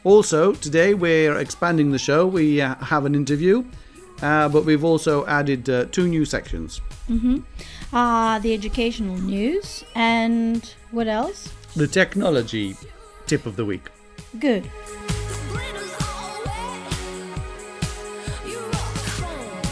Also, 0.03 0.55
today 0.55 0.95
we're 0.95 1.37
expanding 1.37 1.91
the 1.91 1.99
show. 1.99 2.27
We 2.27 2.63
uh, 2.63 2.75
have 2.77 3.05
an 3.05 3.15
interview, 3.15 3.65
uh, 4.23 4.49
but 4.49 4.65
we've 4.65 4.83
also 4.83 5.27
added 5.27 5.69
uh, 5.69 5.85
two 5.93 6.09
new 6.09 6.25
sections. 6.25 6.81
Uh, 7.93 8.39
the 8.39 8.55
educational 8.55 9.19
news, 9.19 9.85
and 9.95 10.75
what 10.91 11.07
else? 11.07 11.53
The 11.77 11.87
technology 11.87 12.77
tip 13.27 13.45
of 13.45 13.57
the 13.57 13.65
week. 13.67 13.91
Good. 14.39 14.65
The 14.65 14.71
glitter's 15.51 15.95
all 16.01 16.45
wet. 16.47 16.95
You 18.47 18.59
rock 18.59 18.95
chrome. 19.19 19.71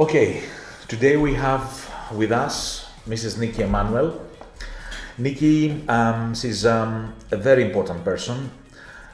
Okay, 0.00 0.42
today 0.88 1.16
we 1.16 1.32
have 1.34 1.90
with 2.12 2.32
us 2.32 2.90
Mrs. 3.08 3.38
Nikki 3.38 3.62
Emanuel. 3.62 4.27
Nikki, 5.18 5.86
um, 5.88 6.34
she's 6.34 6.64
um, 6.64 7.12
a 7.32 7.36
very 7.36 7.64
important 7.64 8.04
person. 8.04 8.50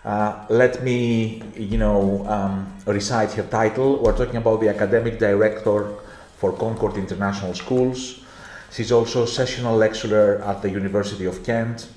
Uh, 0.05 0.45
let 0.51 0.83
me, 0.83 1.43
you 1.57 1.79
know, 1.79 2.27
um, 2.27 2.71
recite 2.87 3.33
her 3.33 3.45
title. 3.45 4.03
We're 4.03 4.17
talking 4.17 4.37
about 4.37 4.61
the 4.61 4.69
academic 4.69 5.19
director 5.19 5.95
for 6.37 6.53
Concord 6.53 6.99
International 6.99 7.55
Schools. 7.55 8.21
She's 8.71 8.93
also 8.93 9.23
a 9.23 9.27
sessional 9.27 9.77
lecturer 9.77 10.43
at 10.43 10.61
the 10.61 10.69
University 10.69 11.25
of 11.25 11.43
Kent, 11.43 11.89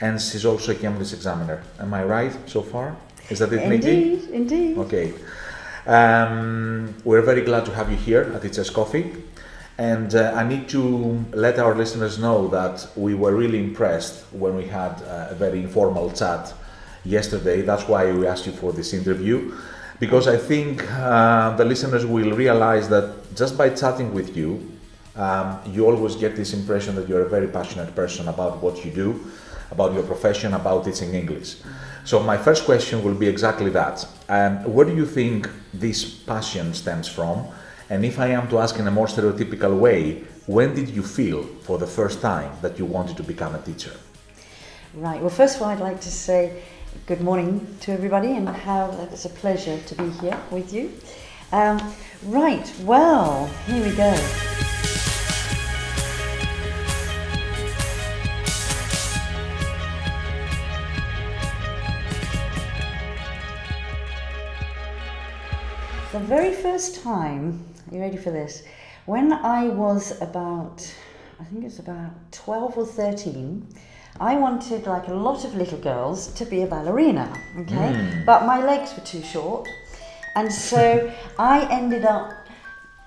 and 0.00 0.20
she's 0.20 0.44
also 0.44 0.72
a 0.72 0.74
Cambridge 0.74 1.12
examiner. 1.12 1.62
Am 1.78 1.94
I 1.94 2.02
right 2.02 2.36
so 2.46 2.62
far? 2.62 2.96
Is 3.30 3.38
that 3.38 3.52
it, 3.52 3.68
Nikki? 3.68 4.12
Indeed, 4.12 4.30
indeed. 4.30 4.78
Okay. 4.78 5.14
Um, 5.86 6.94
we're 7.04 7.22
very 7.22 7.42
glad 7.42 7.64
to 7.66 7.74
have 7.74 7.90
you 7.90 7.96
here 7.96 8.32
at 8.34 8.42
Teachers 8.42 8.70
Coffee. 8.70 9.12
And 9.82 10.14
uh, 10.14 10.32
I 10.36 10.44
need 10.46 10.68
to 10.68 11.24
let 11.32 11.58
our 11.58 11.74
listeners 11.74 12.16
know 12.16 12.46
that 12.48 12.86
we 12.94 13.14
were 13.14 13.34
really 13.34 13.58
impressed 13.58 14.24
when 14.32 14.54
we 14.54 14.66
had 14.66 14.92
uh, 15.02 15.34
a 15.34 15.34
very 15.34 15.58
informal 15.58 16.12
chat 16.12 16.54
yesterday. 17.04 17.62
That's 17.62 17.88
why 17.88 18.12
we 18.12 18.28
asked 18.28 18.46
you 18.46 18.52
for 18.52 18.72
this 18.72 18.92
interview. 18.92 19.52
Because 19.98 20.28
I 20.28 20.36
think 20.36 20.88
uh, 20.92 21.56
the 21.56 21.64
listeners 21.64 22.06
will 22.06 22.30
realize 22.30 22.88
that 22.90 23.34
just 23.34 23.58
by 23.58 23.70
chatting 23.70 24.14
with 24.14 24.36
you, 24.36 24.70
um, 25.16 25.58
you 25.66 25.84
always 25.84 26.14
get 26.14 26.36
this 26.36 26.52
impression 26.54 26.94
that 26.94 27.08
you're 27.08 27.26
a 27.26 27.28
very 27.28 27.48
passionate 27.48 27.92
person 27.96 28.28
about 28.28 28.62
what 28.62 28.84
you 28.84 28.92
do, 28.92 29.08
about 29.72 29.94
your 29.94 30.04
profession, 30.04 30.54
about 30.54 30.84
teaching 30.84 31.12
English. 31.14 31.56
So 32.04 32.22
my 32.22 32.36
first 32.36 32.66
question 32.66 33.02
will 33.02 33.16
be 33.16 33.26
exactly 33.26 33.70
that. 33.70 34.06
Um, 34.28 34.62
where 34.74 34.86
do 34.86 34.94
you 34.94 35.06
think 35.06 35.50
this 35.74 36.04
passion 36.04 36.72
stems 36.72 37.08
from? 37.08 37.48
And 37.92 38.06
if 38.06 38.18
I 38.18 38.28
am 38.28 38.48
to 38.48 38.58
ask 38.58 38.78
in 38.78 38.86
a 38.86 38.90
more 38.90 39.06
stereotypical 39.06 39.78
way, 39.78 40.24
when 40.46 40.74
did 40.74 40.88
you 40.88 41.02
feel 41.02 41.42
for 41.66 41.76
the 41.76 41.86
first 41.86 42.22
time 42.22 42.50
that 42.62 42.78
you 42.78 42.86
wanted 42.86 43.18
to 43.18 43.22
become 43.22 43.54
a 43.54 43.60
teacher? 43.60 43.92
Right. 44.94 45.20
Well, 45.20 45.28
first 45.28 45.56
of 45.56 45.62
all, 45.62 45.68
I'd 45.68 45.78
like 45.78 46.00
to 46.00 46.10
say 46.10 46.62
good 47.04 47.20
morning 47.20 47.76
to 47.82 47.92
everybody 47.92 48.32
and 48.32 48.48
how 48.48 48.90
it's 49.12 49.26
a 49.26 49.28
pleasure 49.28 49.78
to 49.78 49.94
be 49.94 50.08
here 50.22 50.40
with 50.50 50.72
you. 50.72 50.90
Um, 51.52 51.92
right. 52.24 52.66
Well, 52.80 53.48
here 53.66 53.84
we 53.84 53.94
go. 53.94 54.61
The 66.12 66.18
very 66.18 66.52
first 66.52 67.02
time, 67.02 67.64
are 67.90 67.94
you 67.94 68.00
ready 68.02 68.18
for 68.18 68.30
this? 68.30 68.64
When 69.06 69.32
I 69.32 69.68
was 69.68 70.20
about, 70.20 70.86
I 71.40 71.44
think 71.44 71.62
it 71.62 71.68
was 71.68 71.78
about 71.78 72.10
12 72.32 72.76
or 72.76 72.84
13, 72.84 73.66
I 74.20 74.36
wanted, 74.36 74.86
like 74.86 75.08
a 75.08 75.14
lot 75.14 75.46
of 75.46 75.54
little 75.54 75.78
girls, 75.78 76.26
to 76.34 76.44
be 76.44 76.64
a 76.64 76.66
ballerina, 76.66 77.32
okay? 77.60 78.22
But 78.26 78.44
my 78.44 78.62
legs 78.62 78.94
were 78.94 79.02
too 79.04 79.22
short. 79.22 79.66
And 80.36 80.52
so 80.52 81.10
I 81.38 81.66
ended 81.70 82.04
up 82.04 82.30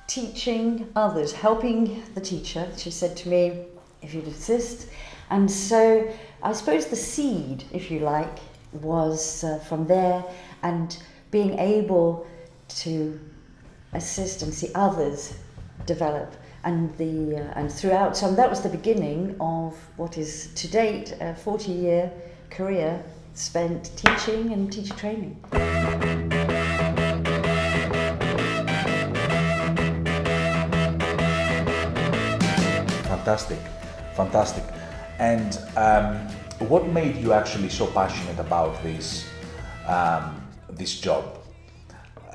teaching 0.08 0.92
others, 0.96 1.32
helping 1.32 2.02
the 2.16 2.22
teacher. 2.22 2.68
She 2.76 2.90
said 2.90 3.16
to 3.18 3.30
me, 3.30 3.66
if 4.02 4.16
you'd 4.16 4.28
assist. 4.28 4.90
And 5.30 5.50
so 5.52 6.12
I 6.42 6.54
suppose 6.54 6.88
the 6.88 6.96
seed, 6.96 7.66
if 7.72 7.92
you 7.92 8.00
like, 8.00 8.40
was 8.74 9.44
uh, 9.44 9.60
from 9.60 9.86
there 9.86 10.26
and 10.64 10.98
being 11.30 11.60
able 11.60 12.26
to 12.68 13.20
assist 13.94 14.42
and 14.42 14.54
see 14.54 14.70
others 14.76 15.36
develop 15.86 16.34
and 16.64 16.96
the 16.98 17.38
uh, 17.38 17.60
and 17.60 17.72
throughout 17.72 18.18
so 18.18 18.34
that 18.34 18.50
was 18.50 18.62
the 18.62 18.70
beginning 18.70 19.36
of 19.40 19.76
what 19.98 20.18
is 20.18 20.54
to 20.56 20.68
date 20.68 21.16
a 21.22 21.36
40 21.36 21.72
year 21.72 22.12
career 22.50 23.04
spent 23.34 23.92
teaching 23.96 24.52
and 24.52 24.72
teacher 24.72 24.94
training 24.96 25.40
Fantastic, 33.26 33.58
fantastic. 34.14 34.64
And 35.18 35.58
um, 35.78 36.18
what 36.70 36.88
made 36.90 37.16
you 37.16 37.34
actually 37.34 37.70
so 37.70 37.88
passionate 37.88 38.38
about 38.38 38.84
this 38.84 39.28
um, 39.88 40.46
this 40.70 41.02
job? 41.02 41.45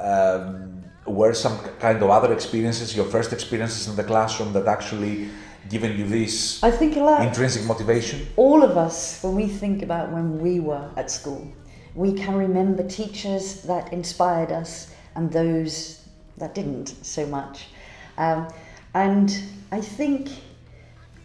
Um, 0.00 0.84
were 1.06 1.34
some 1.34 1.58
kind 1.78 2.02
of 2.02 2.10
other 2.10 2.32
experiences, 2.32 2.94
your 2.94 3.06
first 3.06 3.32
experiences 3.32 3.88
in 3.88 3.96
the 3.96 4.04
classroom, 4.04 4.52
that 4.52 4.66
actually 4.66 5.28
given 5.68 5.96
you 5.96 6.06
this 6.06 6.62
i 6.64 6.70
think 6.70 6.96
a 6.96 7.00
lot 7.00 7.24
intrinsic 7.24 7.64
motivation? 7.64 8.26
all 8.36 8.62
of 8.62 8.76
us, 8.76 9.22
when 9.22 9.34
we 9.34 9.46
think 9.46 9.82
about 9.82 10.10
when 10.10 10.38
we 10.40 10.58
were 10.58 10.88
at 10.96 11.10
school, 11.10 11.46
we 11.94 12.12
can 12.12 12.34
remember 12.34 12.82
teachers 12.86 13.62
that 13.62 13.92
inspired 13.92 14.50
us 14.52 14.92
and 15.16 15.30
those 15.32 16.00
that 16.38 16.54
didn't 16.54 16.94
so 17.04 17.26
much. 17.26 17.68
Um, 18.18 18.48
and 18.94 19.42
I 19.72 19.80
think 19.80 20.28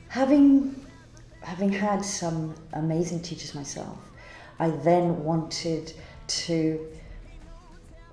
having 0.07 0.75
having 1.41 1.71
had 1.71 2.03
some 2.03 2.55
amazing 2.73 3.21
teachers 3.21 3.53
myself, 3.53 3.97
I 4.59 4.69
then 4.69 5.23
wanted 5.23 5.93
to 6.27 6.87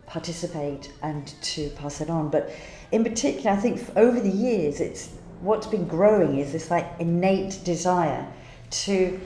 participate 0.06 0.92
and 1.02 1.34
to 1.42 1.70
pass 1.70 2.00
it 2.00 2.10
on. 2.10 2.28
But 2.28 2.50
in 2.90 3.02
particular, 3.04 3.50
I 3.52 3.56
think 3.56 3.80
over 3.96 4.20
the 4.20 4.30
years, 4.30 4.80
it's 4.80 5.10
what's 5.40 5.66
been 5.66 5.88
growing 5.88 6.38
is 6.38 6.52
this 6.52 6.70
like 6.70 6.86
innate 6.98 7.60
desire 7.64 8.26
to 8.70 9.20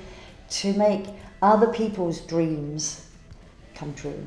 to 0.49 0.73
make 0.75 1.07
other 1.43 1.67
people's 1.73 2.21
dreams 2.21 3.07
come 3.75 3.93
true, 3.95 4.27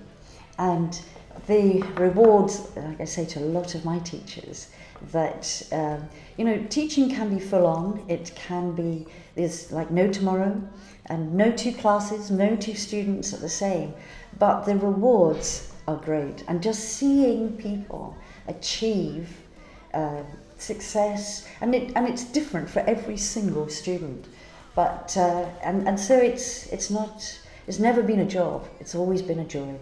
and 0.58 1.02
the 1.48 1.82
rewards, 1.96 2.76
like 2.76 3.00
I 3.02 3.06
say 3.06 3.26
to 3.26 3.40
a 3.40 3.42
lot 3.42 3.74
of 3.74 3.86
my 3.86 4.00
teachers, 4.00 4.68
that 5.12 5.64
um, 5.72 6.10
you 6.38 6.44
know, 6.44 6.64
teaching 6.70 7.10
can 7.10 7.36
be 7.36 7.40
full 7.40 7.66
on. 7.66 8.04
It 8.08 8.34
can 8.36 8.74
be 8.74 9.08
there's 9.36 9.72
like 9.72 9.92
no 9.92 10.12
tomorrow, 10.12 10.62
and 11.06 11.34
no 11.34 11.52
two 11.52 11.72
classes, 11.72 12.30
no 12.30 12.56
two 12.56 12.76
students 12.76 13.34
are 13.34 13.38
the 13.38 13.50
same, 13.50 13.94
but 14.38 14.64
the 14.64 14.76
rewards 14.76 15.69
are 15.90 15.98
great, 15.98 16.44
and 16.48 16.62
just 16.62 16.82
seeing 16.98 17.58
people 17.58 18.16
achieve 18.48 19.28
uh, 19.94 20.22
success, 20.58 21.48
and 21.62 21.74
it 21.74 21.92
and 21.96 22.08
it's 22.08 22.26
different 22.38 22.70
for 22.70 22.82
every 22.86 23.18
single 23.18 23.68
student, 23.70 24.28
but 24.76 25.18
uh, 25.18 25.46
and 25.64 25.88
and 25.88 26.00
so 26.00 26.16
it's 26.16 26.68
it's 26.68 26.90
not. 26.90 27.16
It's 27.70 27.78
never 27.78 28.02
been 28.02 28.22
a 28.22 28.26
job. 28.26 28.66
It's 28.80 28.96
always 28.96 29.22
been 29.22 29.40
a 29.40 29.46
joy. 29.46 29.78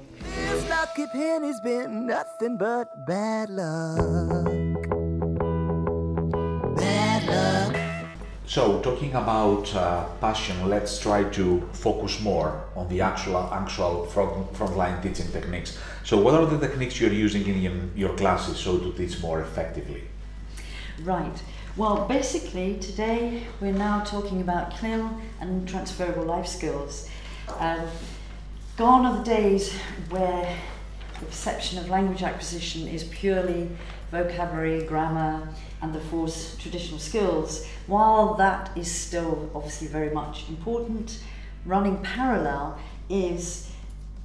Lucky 0.68 1.06
penny's 1.14 1.62
been 1.62 2.06
nothing 2.06 2.58
but 2.58 2.88
bad 3.08 3.50
luck. 3.50 4.67
So, 8.48 8.80
talking 8.80 9.14
about 9.14 9.76
uh, 9.76 10.06
passion, 10.22 10.70
let's 10.70 11.00
try 11.00 11.26
to 11.32 11.70
focus 11.74 12.22
more 12.22 12.64
on 12.78 12.88
the 12.88 13.02
actual 13.02 13.38
actual 13.52 14.06
front, 14.06 14.54
frontline 14.54 15.04
teaching 15.04 15.30
techniques. 15.34 15.78
So, 16.06 16.18
what 16.22 16.34
are 16.34 16.46
the 16.46 16.58
techniques 16.58 16.98
you're 16.98 17.12
using 17.12 17.46
in 17.46 17.92
your, 17.94 18.16
classes 18.16 18.56
so 18.56 18.78
to 18.78 18.94
teach 18.94 19.22
more 19.22 19.42
effectively? 19.42 20.04
Right. 21.04 21.44
Well, 21.76 22.08
basically, 22.08 22.78
today 22.78 23.44
we're 23.60 23.74
now 23.74 24.06
talking 24.06 24.40
about 24.40 24.78
CLIL 24.78 25.12
and 25.42 25.68
transferable 25.68 26.24
life 26.24 26.48
skills. 26.48 27.10
Um, 27.60 27.86
gone 28.78 29.06
are 29.06 29.18
the 29.18 29.26
days 29.26 29.74
where 30.10 30.58
the 31.20 31.26
perception 31.26 31.80
of 31.80 31.90
language 31.90 32.24
acquisition 32.24 32.88
is 32.88 33.04
purely 33.04 33.68
vocabulary, 34.12 34.84
grammar, 34.84 35.48
and 35.82 35.94
the 35.94 36.00
force 36.00 36.56
traditional 36.58 37.00
skills. 37.00 37.68
While 37.88 38.36
that 38.36 38.76
is 38.78 38.90
still 38.90 39.50
obviously 39.54 39.88
very 39.88 40.10
much 40.10 40.48
important, 40.50 41.20
running 41.66 41.98
parallel 42.02 42.80
is 43.10 43.70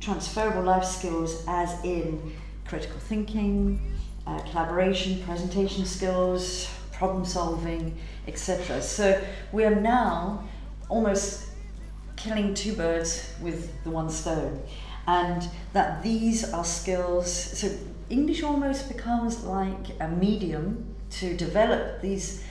transferable 0.01 0.63
life 0.63 0.85
skills, 0.85 1.45
as 1.47 1.83
in 1.85 2.33
critical 2.65 2.99
thinking, 2.99 3.81
uh, 4.27 4.41
collaboration, 4.51 5.23
presentation 5.25 5.85
skills, 5.85 6.69
problem 6.93 7.25
solving, 7.25 7.97
etc. 8.29 8.81
So 8.81 9.23
we 9.53 9.65
are 9.65 9.75
now 9.75 10.45
almost 10.89 11.49
killing 12.17 12.55
two 12.55 12.75
birds 12.75 13.33
with 13.41 13.71
the 13.85 13.91
one 13.91 14.11
stone, 14.11 14.63
and 15.07 15.49
that 15.73 16.03
these 16.03 16.53
are 16.53 16.65
skills. 16.65 17.33
So 17.33 17.69
English 18.11 18.43
almost 18.43 18.89
becomes 18.89 19.45
like 19.45 20.01
a 20.01 20.09
medium 20.09 20.95
to 21.11 21.37
develop 21.37 22.01
these 22.01 22.45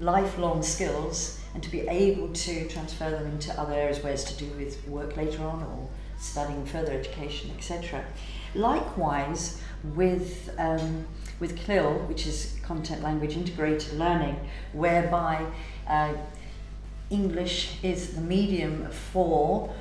lifelong 0.00 0.62
skills 0.62 1.40
and 1.54 1.62
to 1.62 1.70
be 1.70 1.80
able 1.88 2.28
to 2.32 2.68
transfer 2.68 3.10
them 3.10 3.26
into 3.26 3.58
other 3.60 3.74
areas 3.74 4.02
where 4.02 4.12
it's 4.12 4.24
to 4.24 4.36
do 4.36 4.50
with 4.56 4.86
work 4.86 5.16
later 5.16 5.42
on 5.42 5.62
or 5.62 5.88
studying 6.18 6.64
further 6.64 6.92
education, 6.92 7.50
etc. 7.56 8.04
Likewise, 8.54 9.60
with 9.94 10.50
um, 10.58 11.06
with 11.40 11.58
CLIL, 11.64 11.94
which 12.06 12.26
is 12.26 12.58
content 12.62 13.02
language 13.02 13.34
integrated 13.36 13.94
learning, 13.94 14.36
whereby 14.72 15.44
uh, 15.88 16.12
English 17.08 17.78
is 17.82 18.14
the 18.14 18.20
medium 18.20 18.90
for 18.90 19.72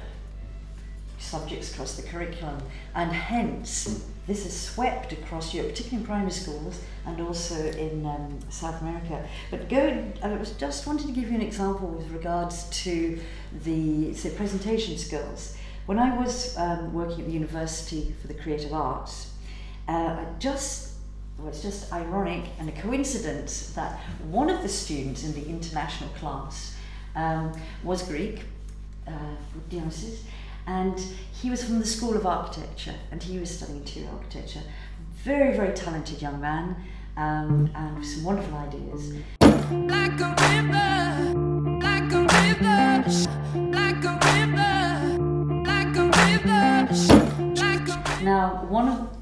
subjects 1.19 1.71
across 1.74 1.95
the 1.95 2.07
curriculum, 2.07 2.62
and 2.95 3.12
hence 3.12 4.04
this 4.25 4.45
is 4.45 4.60
swept 4.60 5.12
across 5.12 5.54
Europe, 5.54 5.71
particularly 5.71 6.01
in 6.01 6.07
primary 6.07 6.31
schools 6.31 6.81
and 7.06 7.19
also 7.19 7.56
in 7.71 8.06
um, 8.06 8.39
South 8.50 8.80
America. 8.81 9.27
But 9.51 9.69
going, 9.69 10.13
I 10.24 10.30
was 10.36 10.51
just 10.51 10.88
wanted 10.88 11.07
to 11.07 11.13
give 11.13 11.30
you 11.30 11.36
an 11.36 11.42
example 11.42 11.88
with 11.88 12.10
regards 12.12 12.69
to 12.83 13.19
the 13.63 14.13
say 14.13 14.30
presentation 14.31 14.98
skills. 14.98 15.57
When 15.86 15.98
I 15.98 16.16
was 16.16 16.56
um, 16.57 16.94
working 16.94 17.21
at 17.21 17.25
the 17.25 17.33
University 17.33 18.16
for 18.21 18.27
the 18.27 18.36
Creative 18.36 18.74
Arts, 18.74 19.31
uh, 19.88 19.92
I 19.92 20.25
just 20.38 20.94
well, 21.39 21.48
it's 21.48 21.62
just 21.62 21.92
ironic 21.94 22.44
and 22.60 22.69
a 22.69 22.71
coincidence 22.74 23.71
that 23.71 23.98
one 24.30 24.50
of 24.50 24.62
the 24.62 24.69
students 24.69 25.24
in 25.24 25.33
the 25.33 25.48
international 25.48 26.10
class 26.12 26.75
um, 27.16 27.54
was 27.83 28.04
Greek, 28.04 28.42
uh, 29.07 29.12
Dionysus, 29.69 30.24
and 30.69 31.00
he 31.42 31.50
was 31.50 31.63
from 31.63 31.80
the 31.80 31.86
School 31.86 32.16
of 32.16 32.27
Architecture 32.27 32.94
and 33.12 33.24
he 33.24 33.39
was 33.39 33.50
studying 33.50 33.80
interior 33.80 34.10
architecture. 34.12 34.62
Very, 35.24 35.56
very 35.56 35.74
talented 35.74 36.21
young 36.21 36.39
man 36.39 36.75
um, 37.18 37.71
and 37.75 37.98
with 37.98 38.07
some 38.07 38.24
wonderful 38.24 38.56
ideas. 38.56 39.13
Like 39.42 40.19
a 40.21 40.30
river, 40.45 41.33
like 41.81 42.12
a 42.12 42.21
river, 42.38 43.04
like 43.71 44.04
a 44.06 44.13
river, 44.30 45.18
like 45.63 45.95
a 45.95 46.06
river, 46.21 47.13
like 47.56 47.89
a 47.89 48.24
Now, 48.24 48.66
one 48.69 48.88
of 48.89 49.18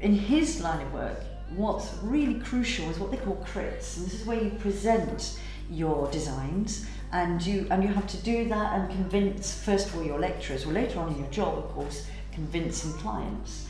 in 0.00 0.14
his 0.14 0.60
line 0.60 0.82
of 0.82 0.92
work, 0.92 1.18
what's 1.56 1.94
really 2.02 2.40
crucial 2.40 2.90
is 2.90 2.98
what 2.98 3.10
they 3.10 3.16
call 3.16 3.36
crits, 3.36 3.96
and 3.96 4.06
this 4.06 4.20
is 4.20 4.26
where 4.26 4.42
you 4.42 4.50
present 4.50 5.38
your 5.70 6.10
designs, 6.10 6.86
and 7.12 7.44
you 7.44 7.66
and 7.70 7.82
you 7.82 7.88
have 7.88 8.06
to 8.06 8.16
do 8.18 8.48
that 8.48 8.78
and 8.78 8.90
convince 8.90 9.62
first 9.64 9.88
of 9.88 9.96
all 9.96 10.04
your 10.04 10.18
lecturers, 10.18 10.64
or 10.66 10.72
later 10.72 11.00
on 11.00 11.12
in 11.12 11.18
your 11.18 11.30
job, 11.30 11.58
of 11.58 11.68
course, 11.70 12.06
convincing 12.32 12.92
clients. 12.94 13.66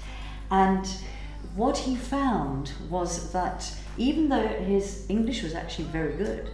And 0.50 0.86
what 1.54 1.78
he 1.78 1.96
found 1.96 2.72
was 2.88 3.32
that 3.32 3.72
even 3.96 4.28
though 4.28 4.46
his 4.46 5.06
English 5.08 5.42
was 5.42 5.54
actually 5.54 5.86
very 5.86 6.16
good, 6.16 6.50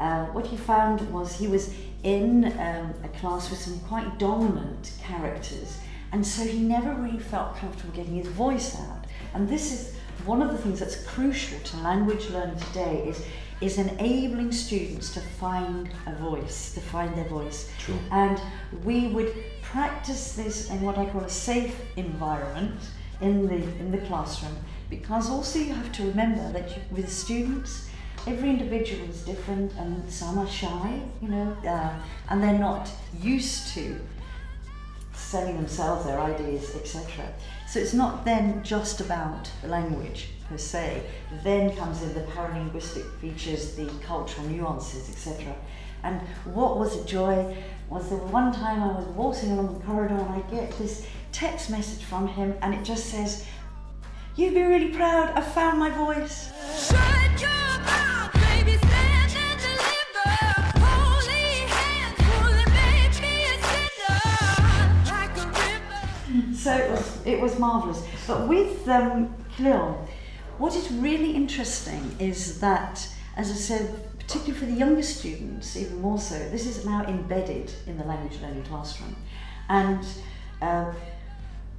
uh, 0.00 0.26
what 0.26 0.46
he 0.46 0.56
found 0.56 1.00
was 1.12 1.38
he 1.38 1.46
was 1.46 1.74
in 2.02 2.44
um, 2.58 2.94
a 3.02 3.08
class 3.18 3.50
with 3.50 3.58
some 3.58 3.78
quite 3.80 4.18
dominant 4.18 4.92
characters, 5.00 5.78
and 6.12 6.26
so 6.26 6.44
he 6.44 6.58
never 6.58 6.92
really 6.94 7.18
felt 7.18 7.56
comfortable 7.56 7.94
getting 7.94 8.14
his 8.14 8.28
voice 8.28 8.78
out. 8.78 9.06
And 9.34 9.48
this 9.48 9.72
is 9.72 9.96
one 10.24 10.42
of 10.42 10.50
the 10.50 10.58
things 10.58 10.80
that's 10.80 11.04
crucial 11.04 11.58
to 11.60 11.76
language 11.78 12.30
learning 12.30 12.58
today 12.58 13.04
is 13.06 13.24
is 13.60 13.78
enabling 13.78 14.52
students 14.52 15.14
to 15.14 15.20
find 15.20 15.88
a 16.06 16.14
voice, 16.14 16.74
to 16.74 16.80
find 16.80 17.16
their 17.16 17.28
voice. 17.28 17.70
True. 17.78 17.98
And 18.10 18.40
we 18.84 19.08
would 19.08 19.34
practice 19.62 20.34
this 20.34 20.70
in 20.70 20.80
what 20.82 20.98
I 20.98 21.06
call 21.06 21.22
a 21.22 21.28
safe 21.28 21.74
environment 21.96 22.78
in 23.20 23.46
the 23.46 23.62
in 23.80 23.90
the 23.90 23.98
classroom 23.98 24.56
because 24.90 25.30
also 25.30 25.58
you 25.58 25.72
have 25.72 25.90
to 25.92 26.02
remember 26.04 26.52
that 26.52 26.68
you, 26.70 26.82
with 26.90 27.10
students 27.10 27.88
every 28.26 28.50
individual 28.50 29.08
is 29.08 29.22
different 29.22 29.72
and 29.74 30.10
some 30.10 30.38
are 30.38 30.46
shy 30.46 31.00
you 31.22 31.28
know 31.28 31.56
uh, 31.66 31.92
and 32.28 32.42
they're 32.42 32.58
not 32.58 32.90
used 33.20 33.68
to 33.72 33.98
selling 35.14 35.56
themselves 35.56 36.04
their 36.04 36.20
ideas 36.20 36.74
etc 36.76 37.26
so 37.66 37.80
it's 37.80 37.94
not 37.94 38.24
then 38.24 38.62
just 38.62 39.00
about 39.00 39.50
the 39.62 39.68
language 39.68 40.28
per 40.48 40.58
se 40.58 41.02
then 41.42 41.74
comes 41.76 42.02
in 42.02 42.14
the 42.14 42.20
paralinguistic 42.32 43.04
features 43.20 43.74
the 43.74 43.86
cultural 44.02 44.46
nuances 44.48 45.08
etc 45.10 45.54
and 46.02 46.20
what 46.54 46.78
was 46.78 46.96
a 46.96 47.04
joy 47.04 47.56
was 47.88 48.08
the 48.08 48.16
one 48.16 48.52
time 48.52 48.82
I 48.82 48.92
was 48.92 49.06
walking 49.06 49.52
along 49.52 49.78
the 49.78 49.84
corridor 49.84 50.14
and 50.14 50.28
I 50.30 50.40
get 50.50 50.76
this 50.78 51.06
text 51.32 51.70
message 51.70 52.04
from 52.04 52.28
him 52.28 52.54
and 52.62 52.74
it 52.74 52.82
just 52.84 53.06
says, 53.06 53.44
You'd 54.36 54.54
be 54.54 54.62
really 54.62 54.88
proud, 54.88 55.30
I 55.30 55.40
found 55.40 55.78
my 55.78 55.90
voice. 55.90 56.52
Shut 56.88 57.40
your 57.40 57.80
mouth, 57.84 58.32
baby, 58.34 58.76
stand 58.76 59.32
and 59.36 59.60
deliver. 59.60 60.30
Holy 60.78 61.66
hands, 61.76 62.18
pulling, 62.18 62.72
make 62.74 63.16
me 63.22 63.34
a 63.44 63.56
sinner. 63.70 64.20
Like 65.10 65.36
a 65.38 65.46
river. 65.46 66.54
So 66.54 66.76
it 66.76 66.90
was, 66.90 67.26
it 67.26 67.40
was 67.40 67.58
marvellous. 67.58 68.06
But 68.26 68.48
with 68.48 68.86
um, 68.88 69.34
CLIL, 69.56 70.06
what 70.58 70.74
is 70.74 70.90
really 70.90 71.32
interesting 71.32 72.16
is 72.18 72.60
that, 72.60 73.06
as 73.36 73.50
I 73.50 73.54
said, 73.54 74.18
particularly 74.18 74.58
for 74.58 74.66
the 74.66 74.72
younger 74.72 75.02
students, 75.02 75.76
even 75.76 76.00
more 76.00 76.18
so, 76.18 76.38
this 76.50 76.66
is 76.66 76.84
now 76.84 77.04
embedded 77.06 77.70
in 77.86 77.96
the 77.96 78.04
language 78.04 78.40
learning 78.40 78.64
classroom. 78.64 79.14
And 79.68 80.04
uh, 80.60 80.92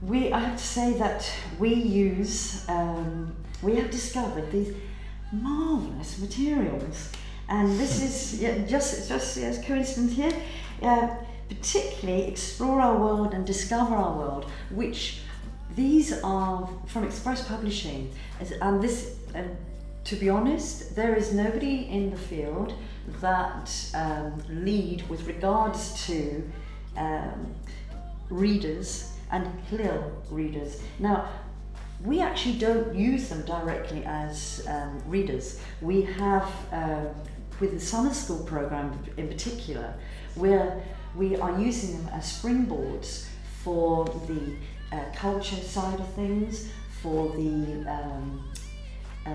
we, 0.01 0.31
I 0.31 0.39
have 0.39 0.57
to 0.57 0.63
say 0.63 0.93
that 0.93 1.29
we 1.59 1.73
use, 1.73 2.67
um, 2.69 3.35
we 3.61 3.75
have 3.75 3.89
discovered 3.89 4.51
these 4.51 4.73
marvellous 5.31 6.19
materials. 6.19 7.11
And 7.49 7.79
this 7.79 8.01
is 8.01 8.41
yeah, 8.41 8.59
just, 8.65 9.09
just 9.09 9.37
as 9.37 9.63
coincidence 9.65 10.13
here, 10.13 10.33
uh, 10.81 11.09
particularly 11.49 12.27
explore 12.27 12.79
our 12.81 12.97
world 12.97 13.33
and 13.33 13.45
discover 13.45 13.95
our 13.95 14.17
world, 14.17 14.45
which 14.69 15.21
these 15.77 16.11
are 16.23 16.67
from 16.87 17.05
Express 17.05 17.47
Publishing. 17.47 18.11
And 18.61 18.81
this, 18.81 19.15
uh, 19.35 19.43
to 20.05 20.15
be 20.15 20.27
honest, 20.27 20.95
there 20.95 21.15
is 21.15 21.33
nobody 21.33 21.87
in 21.87 22.09
the 22.09 22.17
field 22.17 22.73
that 23.21 23.71
um, 23.93 24.41
lead 24.49 25.07
with 25.07 25.25
regards 25.27 26.05
to 26.07 26.43
um, 26.97 27.53
readers 28.29 29.13
and 29.31 29.47
CLIL 29.69 30.11
readers. 30.31 30.81
Now, 30.97 31.29
we 32.03 32.21
actually 32.21 32.57
don't 32.57 32.95
use 32.95 33.29
them 33.29 33.43
directly 33.45 34.03
as 34.05 34.65
um, 34.67 35.01
readers. 35.05 35.59
We 35.81 36.01
have, 36.01 36.49
uh, 36.71 37.05
with 37.59 37.73
the 37.73 37.79
summer 37.79 38.13
school 38.13 38.43
program 38.45 38.99
in 39.17 39.27
particular, 39.27 39.93
where 40.33 40.83
we 41.15 41.35
are 41.35 41.59
using 41.59 41.97
them 41.97 42.09
as 42.13 42.25
springboards 42.25 43.25
for 43.63 44.05
the 44.27 44.55
uh, 44.91 44.99
culture 45.15 45.55
side 45.55 45.99
of 45.99 46.07
things, 46.13 46.69
for 47.01 47.29
the 47.29 47.85
um, 47.89 48.43
uh, 49.25 49.31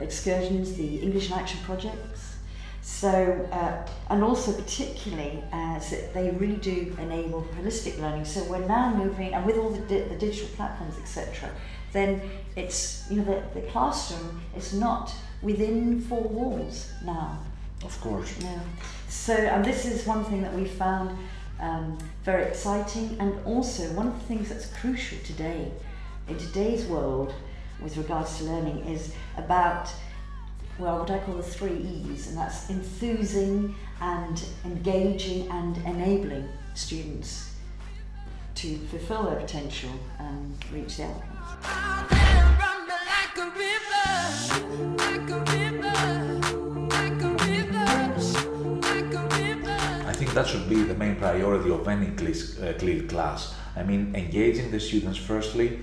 excursions, 0.00 0.74
the 0.74 0.98
English 0.98 1.30
in 1.30 1.38
Action 1.38 1.60
projects. 1.64 2.36
So, 2.82 3.48
uh, 3.50 3.84
and 4.10 4.22
also 4.22 4.52
particularly 4.52 5.42
as 5.52 5.90
they 6.14 6.30
really 6.38 6.56
do 6.56 6.96
enable 7.00 7.42
holistic 7.58 7.98
learning. 8.00 8.24
So 8.24 8.44
we're 8.44 8.66
now 8.66 8.94
moving, 8.94 9.34
and 9.34 9.44
with 9.44 9.56
all 9.56 9.70
the, 9.70 9.80
di- 9.80 10.02
the 10.02 10.14
digital 10.14 10.48
platforms, 10.54 10.96
etc., 10.98 11.50
then 11.92 12.20
it's, 12.54 13.04
you 13.10 13.16
know, 13.16 13.24
the, 13.24 13.60
the 13.60 13.66
classroom 13.66 14.40
is 14.56 14.72
not 14.72 15.12
within 15.42 16.00
four 16.00 16.22
walls 16.22 16.92
now. 17.04 17.38
Of 17.84 18.00
course. 18.00 18.34
Yeah. 18.40 18.60
So, 19.08 19.34
and 19.34 19.64
this 19.64 19.84
is 19.84 20.06
one 20.06 20.24
thing 20.24 20.42
that 20.42 20.54
we 20.54 20.64
found 20.64 21.18
um, 21.60 21.98
very 22.22 22.44
exciting, 22.44 23.16
and 23.18 23.38
also 23.44 23.84
one 23.92 24.08
of 24.08 24.14
the 24.14 24.26
things 24.26 24.48
that's 24.48 24.66
crucial 24.74 25.18
today, 25.24 25.70
in 26.28 26.38
today's 26.38 26.86
world, 26.86 27.34
with 27.82 27.96
regards 27.96 28.38
to 28.38 28.44
learning, 28.44 28.84
is 28.86 29.14
about 29.36 29.90
well, 30.78 30.98
what 30.98 31.10
I 31.10 31.18
call 31.20 31.34
the 31.34 31.42
three 31.42 31.76
E's, 31.76 32.28
and 32.28 32.36
that's 32.36 32.68
enthusing 32.68 33.74
and 34.00 34.42
engaging 34.64 35.48
and 35.50 35.76
enabling 35.78 36.48
students 36.74 37.54
to 38.56 38.76
fulfill 38.88 39.24
their 39.24 39.40
potential 39.40 39.90
and 40.18 40.54
reach 40.72 40.98
their 40.98 41.14
outcomes. 41.64 42.26
That 50.36 50.46
should 50.46 50.68
be 50.68 50.82
the 50.82 50.94
main 50.94 51.16
priority 51.16 51.70
of 51.70 51.88
any 51.88 52.08
uh, 52.08 52.74
CLIL 52.78 53.08
class. 53.08 53.54
I 53.74 53.82
mean, 53.82 54.14
engaging 54.14 54.70
the 54.70 54.78
students 54.78 55.16
firstly, 55.16 55.78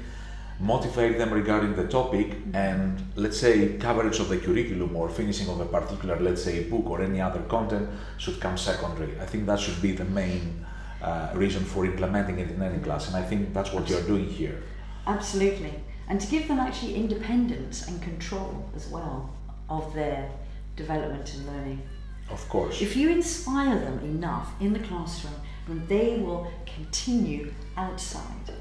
motivate 0.59 1.17
them 1.17 1.33
regarding 1.33 1.75
the 1.75 1.87
topic, 1.87 2.35
and 2.53 3.01
let's 3.15 3.39
say 3.39 3.77
coverage 3.79 4.19
of 4.19 4.29
the 4.29 4.37
curriculum 4.37 4.95
or 4.95 5.09
finishing 5.09 5.49
of 5.49 5.59
a 5.59 5.65
particular, 5.65 6.19
let's 6.19 6.43
say, 6.43 6.65
book 6.65 6.85
or 6.85 7.01
any 7.01 7.19
other 7.19 7.41
content 7.55 7.89
should 8.19 8.39
come 8.39 8.55
secondary. 8.55 9.19
I 9.19 9.25
think 9.25 9.47
that 9.47 9.59
should 9.59 9.81
be 9.81 9.93
the 9.93 10.05
main 10.05 10.63
uh, 11.01 11.31
reason 11.33 11.65
for 11.65 11.83
implementing 11.83 12.37
it 12.37 12.51
in 12.51 12.61
any 12.61 12.77
class, 12.77 13.07
and 13.07 13.15
I 13.17 13.23
think 13.23 13.55
that's 13.55 13.73
what 13.73 13.89
you're 13.89 14.03
doing 14.03 14.29
here. 14.29 14.61
Absolutely. 15.07 15.73
And 16.07 16.21
to 16.21 16.27
give 16.27 16.47
them 16.47 16.59
actually 16.59 16.93
independence 16.93 17.87
and 17.87 17.99
control 18.03 18.69
as 18.75 18.87
well 18.87 19.33
of 19.67 19.95
their 19.95 20.29
development 20.75 21.33
and 21.33 21.47
learning. 21.47 21.81
Of 22.29 22.47
course. 22.49 22.81
If 22.81 22.95
you 22.95 23.09
inspire 23.09 23.79
them 23.79 23.99
enough 23.99 24.53
in 24.59 24.73
the 24.73 24.79
classroom, 24.79 25.35
then 25.67 25.85
they 25.87 26.17
will 26.17 26.51
continue 26.65 27.53
outside. 27.77 28.53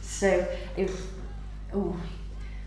So, 0.00 0.46
if 0.76 1.08
oh, 1.74 1.96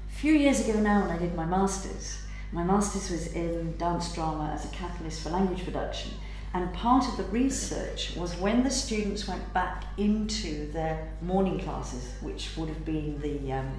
a 0.07 0.11
few 0.11 0.33
years 0.33 0.67
ago 0.67 0.79
now, 0.79 1.01
when 1.01 1.11
I 1.11 1.17
did 1.17 1.35
my 1.35 1.45
masters, 1.45 2.17
my 2.51 2.63
masters 2.63 3.09
was 3.09 3.33
in 3.33 3.77
dance 3.77 4.13
drama 4.13 4.51
as 4.53 4.65
a 4.65 4.69
catalyst 4.69 5.21
for 5.21 5.29
language 5.29 5.63
production, 5.63 6.11
and 6.53 6.73
part 6.73 7.07
of 7.07 7.17
the 7.17 7.23
research 7.25 8.15
was 8.15 8.35
when 8.37 8.63
the 8.63 8.71
students 8.71 9.27
went 9.27 9.53
back 9.53 9.85
into 9.97 10.71
their 10.71 11.11
morning 11.21 11.59
classes, 11.59 12.11
which 12.21 12.57
would 12.57 12.69
have 12.69 12.83
been 12.83 13.21
the 13.21 13.53
um, 13.53 13.71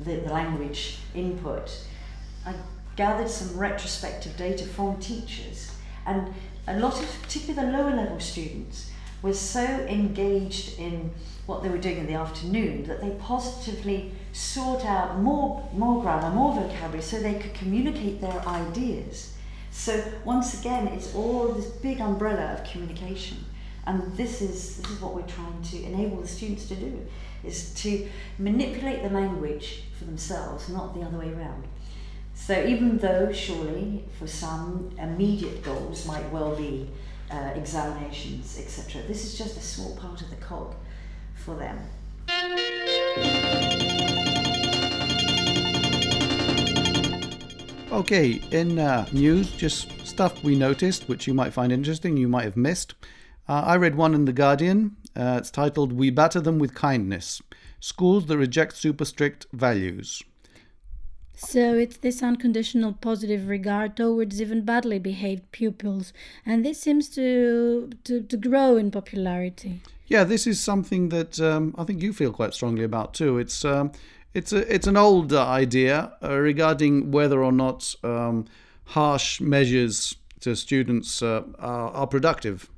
the, 0.00 0.16
the 0.16 0.32
language 0.32 0.98
input. 1.14 1.84
I 2.46 2.54
gathered 2.96 3.28
some 3.28 3.56
retrospective 3.56 4.36
data 4.36 4.64
from 4.64 4.98
teachers, 4.98 5.71
and 6.06 6.32
a 6.66 6.78
lot 6.78 7.00
of, 7.02 7.22
particularly 7.22 7.70
the 7.70 7.76
lower 7.76 7.94
level 7.94 8.20
students, 8.20 8.90
were 9.22 9.34
so 9.34 9.62
engaged 9.62 10.78
in 10.78 11.10
what 11.46 11.62
they 11.62 11.68
were 11.68 11.78
doing 11.78 11.98
in 11.98 12.06
the 12.06 12.14
afternoon 12.14 12.84
that 12.84 13.00
they 13.00 13.10
positively 13.20 14.12
sought 14.32 14.84
out 14.84 15.18
more, 15.18 15.68
more 15.72 16.02
grammar, 16.02 16.30
more 16.30 16.54
vocabulary, 16.54 17.02
so 17.02 17.20
they 17.20 17.34
could 17.34 17.54
communicate 17.54 18.20
their 18.20 18.40
ideas. 18.46 19.34
So 19.70 20.02
once 20.24 20.60
again, 20.60 20.88
it's 20.88 21.14
all 21.14 21.48
this 21.48 21.66
big 21.66 22.00
umbrella 22.00 22.54
of 22.54 22.64
communication, 22.64 23.38
and 23.86 24.16
this 24.16 24.42
is 24.42 24.76
this 24.76 24.90
is 24.90 25.00
what 25.00 25.14
we're 25.14 25.22
trying 25.22 25.62
to 25.62 25.82
enable 25.82 26.20
the 26.20 26.28
students 26.28 26.68
to 26.68 26.76
do, 26.76 27.06
is 27.42 27.72
to 27.74 28.08
manipulate 28.38 29.02
the 29.02 29.10
language 29.10 29.84
for 29.98 30.04
themselves, 30.04 30.68
not 30.68 30.94
the 30.94 31.02
other 31.02 31.18
way 31.18 31.32
around. 31.32 31.64
So 32.44 32.60
even 32.66 32.98
though 32.98 33.30
surely 33.30 34.02
for 34.18 34.26
some 34.26 34.90
immediate 34.98 35.62
goals 35.62 36.04
might 36.08 36.28
well 36.32 36.56
be 36.56 36.90
uh, 37.30 37.52
examinations, 37.54 38.58
etc., 38.58 39.00
this 39.02 39.24
is 39.24 39.38
just 39.38 39.56
a 39.56 39.60
small 39.60 39.94
part 39.96 40.22
of 40.22 40.28
the 40.28 40.36
cog 40.36 40.74
for 41.36 41.54
them. 41.54 41.78
Okay, 47.92 48.42
in 48.50 48.76
uh, 48.80 49.06
news, 49.12 49.52
just 49.52 50.04
stuff 50.04 50.42
we 50.42 50.56
noticed, 50.56 51.08
which 51.08 51.28
you 51.28 51.34
might 51.34 51.52
find 51.52 51.70
interesting, 51.70 52.16
you 52.16 52.26
might 52.26 52.44
have 52.44 52.56
missed. 52.56 52.94
Uh, 53.48 53.62
I 53.64 53.76
read 53.76 53.94
one 53.94 54.14
in 54.14 54.24
The 54.24 54.32
Guardian. 54.32 54.96
Uh, 55.14 55.36
it's 55.38 55.52
titled 55.52 55.92
We 55.92 56.10
Batter 56.10 56.40
Them 56.40 56.58
with 56.58 56.74
Kindness 56.74 57.40
Schools 57.78 58.26
that 58.26 58.36
Reject 58.36 58.74
Super 58.74 59.04
Strict 59.04 59.46
Values. 59.52 60.24
So 61.44 61.74
it's 61.74 61.98
this 61.98 62.22
unconditional 62.22 62.94
positive 62.94 63.48
regard 63.48 63.96
towards 63.96 64.40
even 64.40 64.62
badly 64.62 64.98
behaved 64.98 65.50
pupils, 65.52 66.12
and 66.46 66.64
this 66.64 66.80
seems 66.80 67.08
to 67.10 67.90
to, 68.04 68.22
to 68.22 68.36
grow 68.36 68.76
in 68.76 68.90
popularity. 68.90 69.82
Yeah, 70.06 70.24
this 70.24 70.46
is 70.46 70.60
something 70.60 71.10
that 71.10 71.40
um, 71.40 71.74
I 71.76 71.84
think 71.84 72.02
you 72.02 72.12
feel 72.12 72.32
quite 72.32 72.54
strongly 72.54 72.84
about 72.84 73.12
too. 73.12 73.38
It's 73.38 73.64
um, 73.64 73.92
it's 74.32 74.52
a 74.52 74.74
it's 74.74 74.86
an 74.86 74.96
old 74.96 75.32
idea 75.32 76.12
uh, 76.22 76.38
regarding 76.38 77.10
whether 77.10 77.42
or 77.42 77.52
not 77.52 77.94
um, 78.02 78.46
harsh 78.84 79.40
measures 79.40 80.16
to 80.40 80.56
students 80.56 81.22
uh, 81.22 81.42
are, 81.58 81.90
are 81.90 82.06
productive. 82.06 82.70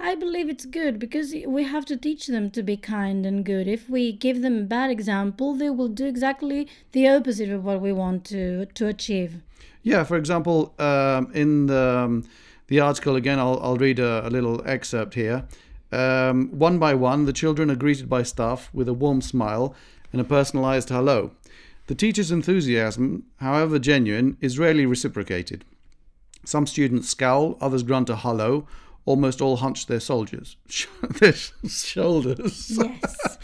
I 0.00 0.14
believe 0.14 0.48
it's 0.48 0.64
good 0.64 0.98
because 0.98 1.34
we 1.46 1.64
have 1.64 1.84
to 1.86 1.96
teach 1.96 2.28
them 2.28 2.50
to 2.52 2.62
be 2.62 2.76
kind 2.76 3.26
and 3.26 3.44
good. 3.44 3.66
If 3.66 3.90
we 3.90 4.12
give 4.12 4.42
them 4.42 4.58
a 4.58 4.62
bad 4.62 4.90
example, 4.90 5.54
they 5.54 5.70
will 5.70 5.88
do 5.88 6.06
exactly 6.06 6.68
the 6.92 7.08
opposite 7.08 7.50
of 7.50 7.64
what 7.64 7.80
we 7.80 7.92
want 7.92 8.24
to 8.26 8.66
to 8.66 8.86
achieve. 8.86 9.42
Yeah, 9.82 10.04
for 10.04 10.16
example, 10.16 10.74
um, 10.78 11.30
in 11.34 11.66
the, 11.66 12.04
um, 12.04 12.28
the 12.68 12.80
article 12.80 13.16
again, 13.16 13.38
I'll, 13.38 13.58
I'll 13.62 13.76
read 13.76 13.98
a, 13.98 14.26
a 14.26 14.30
little 14.30 14.62
excerpt 14.66 15.14
here. 15.14 15.46
Um, 15.90 16.48
one 16.50 16.78
by 16.78 16.94
one, 16.94 17.24
the 17.24 17.32
children 17.32 17.70
are 17.70 17.76
greeted 17.76 18.08
by 18.08 18.22
staff 18.22 18.70
with 18.72 18.88
a 18.88 18.94
warm 18.94 19.20
smile 19.20 19.74
and 20.12 20.20
a 20.20 20.24
personalized 20.24 20.90
hello. 20.90 21.32
The 21.86 21.94
teacher's 21.94 22.30
enthusiasm, 22.30 23.24
however 23.38 23.78
genuine, 23.78 24.36
is 24.40 24.58
rarely 24.58 24.84
reciprocated. 24.84 25.64
Some 26.44 26.66
students 26.66 27.08
scowl, 27.08 27.56
others 27.60 27.82
grunt 27.82 28.10
a 28.10 28.16
hello, 28.16 28.66
almost 29.08 29.40
all 29.40 29.56
hunched 29.56 29.88
their 29.88 30.00
soldiers, 30.00 30.56
their 31.18 31.32
shoulders. 31.32 32.78
Yes. 32.78 33.38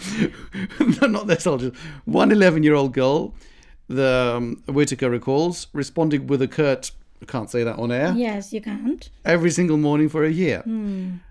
no, 1.00 1.06
not 1.08 1.26
their 1.26 1.40
soldiers. 1.40 1.72
One 2.04 2.30
11 2.30 2.62
year 2.62 2.74
old 2.74 2.92
girl, 2.92 3.34
the 3.88 4.34
um, 4.36 4.62
Whitaker 4.66 5.08
recalls, 5.08 5.68
responded 5.72 6.28
with 6.28 6.42
a 6.42 6.48
curt, 6.48 6.90
I 7.22 7.24
can't 7.24 7.50
say 7.50 7.64
that 7.64 7.78
on 7.78 7.90
air, 7.90 8.12
yes, 8.14 8.52
you 8.52 8.60
can't. 8.60 9.08
every 9.24 9.50
single 9.50 9.78
morning 9.78 10.10
for 10.10 10.22
a 10.24 10.30
year. 10.30 10.62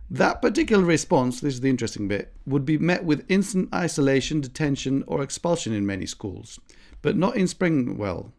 That 0.10 0.42
particular 0.42 0.84
response, 0.84 1.40
this 1.40 1.54
is 1.56 1.62
the 1.62 1.70
interesting 1.70 2.08
bit, 2.08 2.34
would 2.48 2.66
be 2.66 2.80
met 2.80 3.04
with 3.04 3.26
instant 3.30 3.70
isolation, 3.74 4.42
detention, 4.42 5.04
or 5.06 5.22
expulsion 5.22 5.74
in 5.74 5.86
many 5.86 6.08
schools, 6.08 6.60
but 7.04 7.16
not 7.16 7.36
in 7.36 7.46
Springwell. 7.46 8.32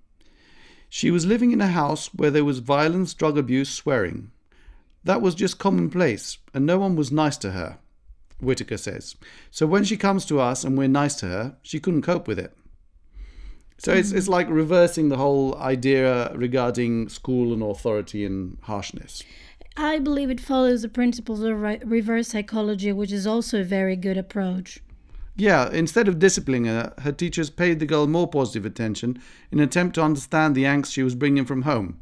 She 0.89 1.11
was 1.11 1.27
living 1.27 1.53
in 1.53 1.61
a 1.61 1.69
house 1.69 2.13
where 2.15 2.31
there 2.31 2.45
was 2.45 2.59
violence, 2.59 3.15
drug 3.15 3.39
abuse, 3.39 3.71
swearing. 3.71 4.31
That 5.04 5.23
was 5.23 5.34
just 5.34 5.58
commonplace, 5.58 6.38
and 6.52 6.64
no 6.64 6.78
one 6.78 6.96
was 6.96 7.12
nice 7.12 7.37
to 7.38 7.52
her, 7.52 7.78
Whitaker 8.40 8.78
says. 8.78 9.16
So 9.50 9.66
when 9.66 9.84
she 9.84 9.96
comes 9.96 10.25
to 10.26 10.40
us 10.40 10.64
and 10.64 10.76
we're 10.76 10.88
nice 10.88 11.14
to 11.16 11.26
her, 11.26 11.56
she 11.62 11.78
couldn't 11.78 12.02
cope 12.02 12.26
with 12.26 12.38
it. 12.38 12.56
So 13.78 13.92
it's, 13.92 14.12
it's 14.12 14.28
like 14.28 14.49
reversing 14.49 15.08
the 15.08 15.16
whole 15.16 15.56
idea 15.56 16.32
regarding 16.34 17.08
school 17.08 17.52
and 17.52 17.62
authority 17.62 18.25
and 18.25 18.56
harshness. 18.62 19.23
I 19.76 19.99
believe 19.99 20.30
it 20.30 20.40
follows 20.40 20.82
the 20.82 20.88
principles 20.88 21.42
of 21.42 21.61
re- 21.61 21.80
reverse 21.84 22.28
psychology, 22.28 22.92
which 22.92 23.12
is 23.12 23.26
also 23.26 23.61
a 23.61 23.64
very 23.64 23.96
good 23.96 24.16
approach. 24.16 24.80
Yeah, 25.37 25.68
instead 25.70 26.06
of 26.06 26.20
disciplining 26.20 26.66
her, 26.66 26.94
her 26.99 27.11
teachers 27.11 27.50
paid 27.50 27.80
the 27.80 27.87
girl 27.87 28.06
more 28.06 28.28
positive 28.28 28.64
attention 28.64 29.20
in 29.50 29.58
an 29.58 29.64
attempt 29.64 29.96
to 29.96 30.02
understand 30.02 30.54
the 30.54 30.62
angst 30.62 30.92
she 30.92 31.02
was 31.02 31.16
bringing 31.16 31.44
from 31.44 31.62
home. 31.62 32.00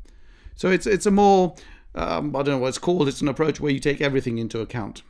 So 0.54 0.68
it's 0.70 0.86
it's 0.86 1.06
a 1.06 1.10
more 1.10 1.56
um, 1.94 2.34
I 2.34 2.42
don't 2.42 2.54
know 2.54 2.58
what 2.58 2.68
it's 2.68 2.78
called. 2.78 3.08
It's 3.08 3.20
an 3.20 3.28
approach 3.28 3.60
where 3.60 3.72
you 3.72 3.78
take 3.78 4.00
everything 4.00 4.38
into 4.38 4.60
account. 4.60 5.02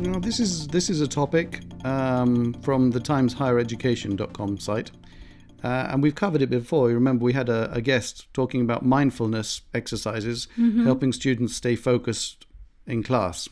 Know, 0.00 0.20
this 0.20 0.38
is 0.40 0.68
this 0.68 0.90
is 0.90 1.00
a 1.00 1.08
topic 1.08 1.60
um, 1.84 2.54
from 2.62 2.90
the 2.90 3.00
Times 3.00 3.34
HigherEducation.com 3.36 4.58
site, 4.58 4.90
uh, 5.62 5.88
and 5.90 6.02
we've 6.02 6.14
covered 6.14 6.42
it 6.42 6.50
before. 6.50 6.88
You 6.88 6.94
remember 6.96 7.24
we 7.24 7.32
had 7.32 7.48
a, 7.48 7.72
a 7.72 7.80
guest 7.80 8.26
talking 8.34 8.60
about 8.60 8.84
mindfulness 8.84 9.62
exercises, 9.72 10.48
helping 10.84 11.12
students 11.12 11.56
stay 11.56 11.74
focused 11.76 12.46
in 12.86 13.02
class. 13.02 13.48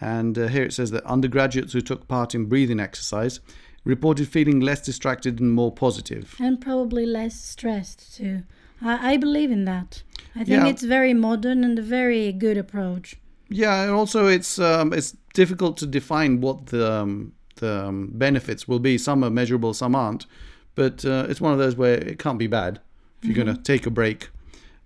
And 0.00 0.38
uh, 0.38 0.48
here 0.48 0.64
it 0.64 0.74
says 0.74 0.90
that 0.90 1.04
undergraduates 1.06 1.72
who 1.72 1.80
took 1.80 2.06
part 2.06 2.34
in 2.34 2.44
breathing 2.46 2.78
exercise 2.78 3.40
reported 3.86 4.28
feeling 4.28 4.60
less 4.60 4.80
distracted 4.82 5.40
and 5.40 5.52
more 5.52 5.72
positive. 5.72 6.34
And 6.38 6.60
probably 6.60 7.06
less 7.06 7.40
stressed 7.40 8.16
too. 8.16 8.42
I, 8.82 9.12
I 9.12 9.16
believe 9.16 9.50
in 9.50 9.64
that. 9.64 10.02
I 10.34 10.40
think 10.44 10.48
Yeah. 10.64 10.66
it's 10.66 10.82
very 10.82 11.14
modern 11.14 11.64
and 11.64 11.78
a 11.78 11.82
very 11.82 12.32
good 12.32 12.58
approach. 12.58 13.16
Yeah, 13.48 13.82
and 13.84 13.92
also 13.92 14.26
it's 14.26 14.58
um, 14.58 14.92
it's 14.92 15.16
difficult 15.34 15.76
to 15.78 15.86
define 15.86 16.40
what 16.40 16.66
the 16.66 16.92
um, 16.92 17.32
the 17.60 17.86
um, 17.86 18.10
benefits 18.12 18.66
will 18.68 18.80
be. 18.80 18.98
Some 18.98 19.24
are 19.24 19.30
measurable, 19.30 19.72
some 19.72 19.94
aren't. 19.94 20.26
But 20.74 21.04
uh, 21.04 21.26
it's 21.30 21.40
one 21.40 21.52
of 21.52 21.58
those 21.58 21.76
where 21.76 21.94
it 21.94 22.18
can't 22.18 22.38
be 22.38 22.48
bad 22.48 22.80
if 23.22 23.28
you're 23.28 23.44
going 23.44 23.56
to 23.56 23.62
take 23.62 23.86
a 23.86 23.90
break. 23.90 24.28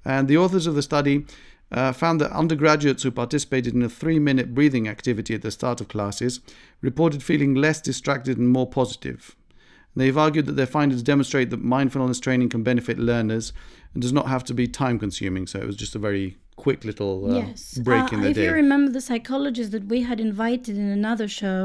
And 0.05 0.29
the 0.29 0.37
authors 0.39 0.67
of 0.69 0.75
the 0.75 0.83
study 0.83 1.25
uh, 1.73 1.93
found 1.93 2.21
that 2.21 2.33
undergraduates 2.33 3.03
who 3.03 3.11
participated 3.11 3.75
in 3.75 3.83
a 3.83 3.89
three 3.89 4.19
minute 4.19 4.55
breathing 4.55 4.89
activity 4.89 5.35
at 5.35 5.43
the 5.43 5.51
start 5.51 5.81
of 5.81 5.89
classes 5.89 6.41
reported 6.81 7.23
feeling 7.23 7.55
less 7.55 7.81
distracted 7.81 8.39
and 8.39 8.49
more 8.49 8.67
positive. 8.67 9.37
They've 9.97 10.17
argued 10.17 10.47
that 10.47 10.57
their 10.57 10.67
findings 10.67 11.03
demonstrate 11.03 11.51
that 11.51 11.63
mindfulness 11.63 12.21
training 12.21 12.49
can 12.51 12.63
benefit 12.63 12.99
learners 12.99 13.53
and 13.93 14.03
does 14.03 14.13
not 14.13 14.29
have 14.29 14.45
to 14.45 14.55
be 14.55 14.69
time 14.69 14.99
consuming. 14.99 15.47
So 15.47 15.59
it 15.59 15.67
was 15.67 15.77
just 15.77 15.97
a 15.97 15.99
very 15.99 16.39
quick 16.65 16.85
little 16.91 17.15
uh, 17.31 17.37
yes. 17.41 17.61
break 17.89 18.07
Uh, 18.13 18.15
in 18.17 18.21
the 18.23 18.31
if 18.31 18.37
day. 18.37 18.45
you 18.47 18.53
remember 18.53 18.91
the 18.93 19.01
psychologist 19.09 19.71
that 19.77 19.87
we 19.93 19.99
had 20.11 20.19
invited 20.29 20.75
in 20.85 20.89
another 21.01 21.29
show, 21.41 21.61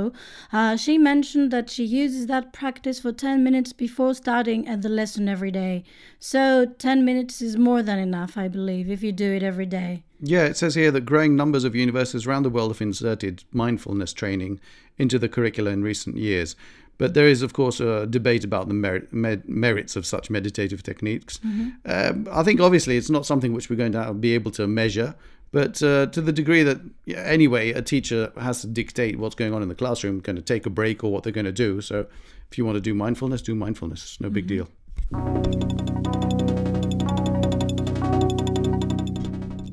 uh, 0.60 0.76
she 0.86 0.98
mentioned 1.12 1.52
that 1.56 1.70
she 1.76 1.84
uses 2.04 2.28
that 2.34 2.52
practice 2.62 2.98
for 3.04 3.12
10 3.12 3.44
minutes 3.48 3.72
before 3.86 4.14
starting 4.24 4.68
at 4.68 4.82
the 4.82 4.90
lesson 5.00 5.28
every 5.36 5.52
day. 5.52 5.84
So 6.20 6.42
10 6.66 7.04
minutes 7.10 7.42
is 7.42 7.58
more 7.70 7.82
than 7.90 8.00
enough, 8.00 8.38
I 8.38 8.48
believe, 8.48 8.90
if 8.90 9.02
you 9.04 9.12
do 9.26 9.30
it 9.40 9.44
every 9.44 9.66
day. 9.80 10.04
Yeah, 10.28 10.46
it 10.46 10.58
says 10.58 10.74
here 10.74 10.90
that 10.90 11.02
growing 11.02 11.36
numbers 11.36 11.64
of 11.64 11.76
universities 11.76 12.26
around 12.26 12.44
the 12.44 12.50
world 12.50 12.72
have 12.72 12.82
inserted 12.82 13.44
mindfulness 13.52 14.12
training 14.12 14.60
into 14.98 15.20
the 15.20 15.30
curricula 15.30 15.70
in 15.70 15.84
recent 15.84 16.18
years. 16.18 16.56
But 16.98 17.14
there 17.14 17.28
is, 17.28 17.44
of 17.44 17.54
course, 17.54 17.80
a 17.80 18.08
debate 18.08 18.44
about 18.44 18.68
the 18.68 18.74
merit, 18.74 19.14
med, 19.14 19.48
merits 19.48 19.96
of 19.96 20.06
such 20.06 20.32
meditative 20.32 20.82
techniques. 20.82 21.40
Um, 21.86 22.28
I 22.32 22.42
think, 22.42 22.60
obviously, 22.60 22.98
it's 22.98 23.10
not 23.10 23.26
something 23.26 23.54
which 23.54 23.70
we're 23.70 23.76
going 23.76 23.92
to 23.92 24.14
be 24.14 24.34
able 24.34 24.50
to 24.52 24.66
measure. 24.66 25.14
But 25.52 25.84
uh, 25.84 26.08
to 26.08 26.22
the 26.22 26.32
degree 26.32 26.64
that, 26.64 26.80
yeah, 27.06 27.20
anyway, 27.20 27.72
a 27.72 27.82
teacher 27.82 28.32
has 28.40 28.62
to 28.62 28.68
dictate 28.68 29.20
what's 29.20 29.36
going 29.36 29.54
on 29.54 29.62
in 29.62 29.70
the 29.70 29.76
classroom, 29.76 30.22
going 30.22 30.38
to 30.38 30.42
take 30.42 30.66
a 30.66 30.72
break 30.72 31.04
or 31.04 31.12
what 31.12 31.24
they're 31.24 31.34
going 31.34 31.46
to 31.46 31.52
do. 31.52 31.82
So 31.82 32.08
if 32.50 32.58
you 32.58 32.66
want 32.66 32.78
to 32.78 32.82
do 32.82 32.96
mindfulness, 32.96 33.44
do 33.44 33.54
mindfulness. 33.54 34.04
It's 34.04 34.22
no 34.22 34.30
big 34.30 34.48
deal. 34.48 34.70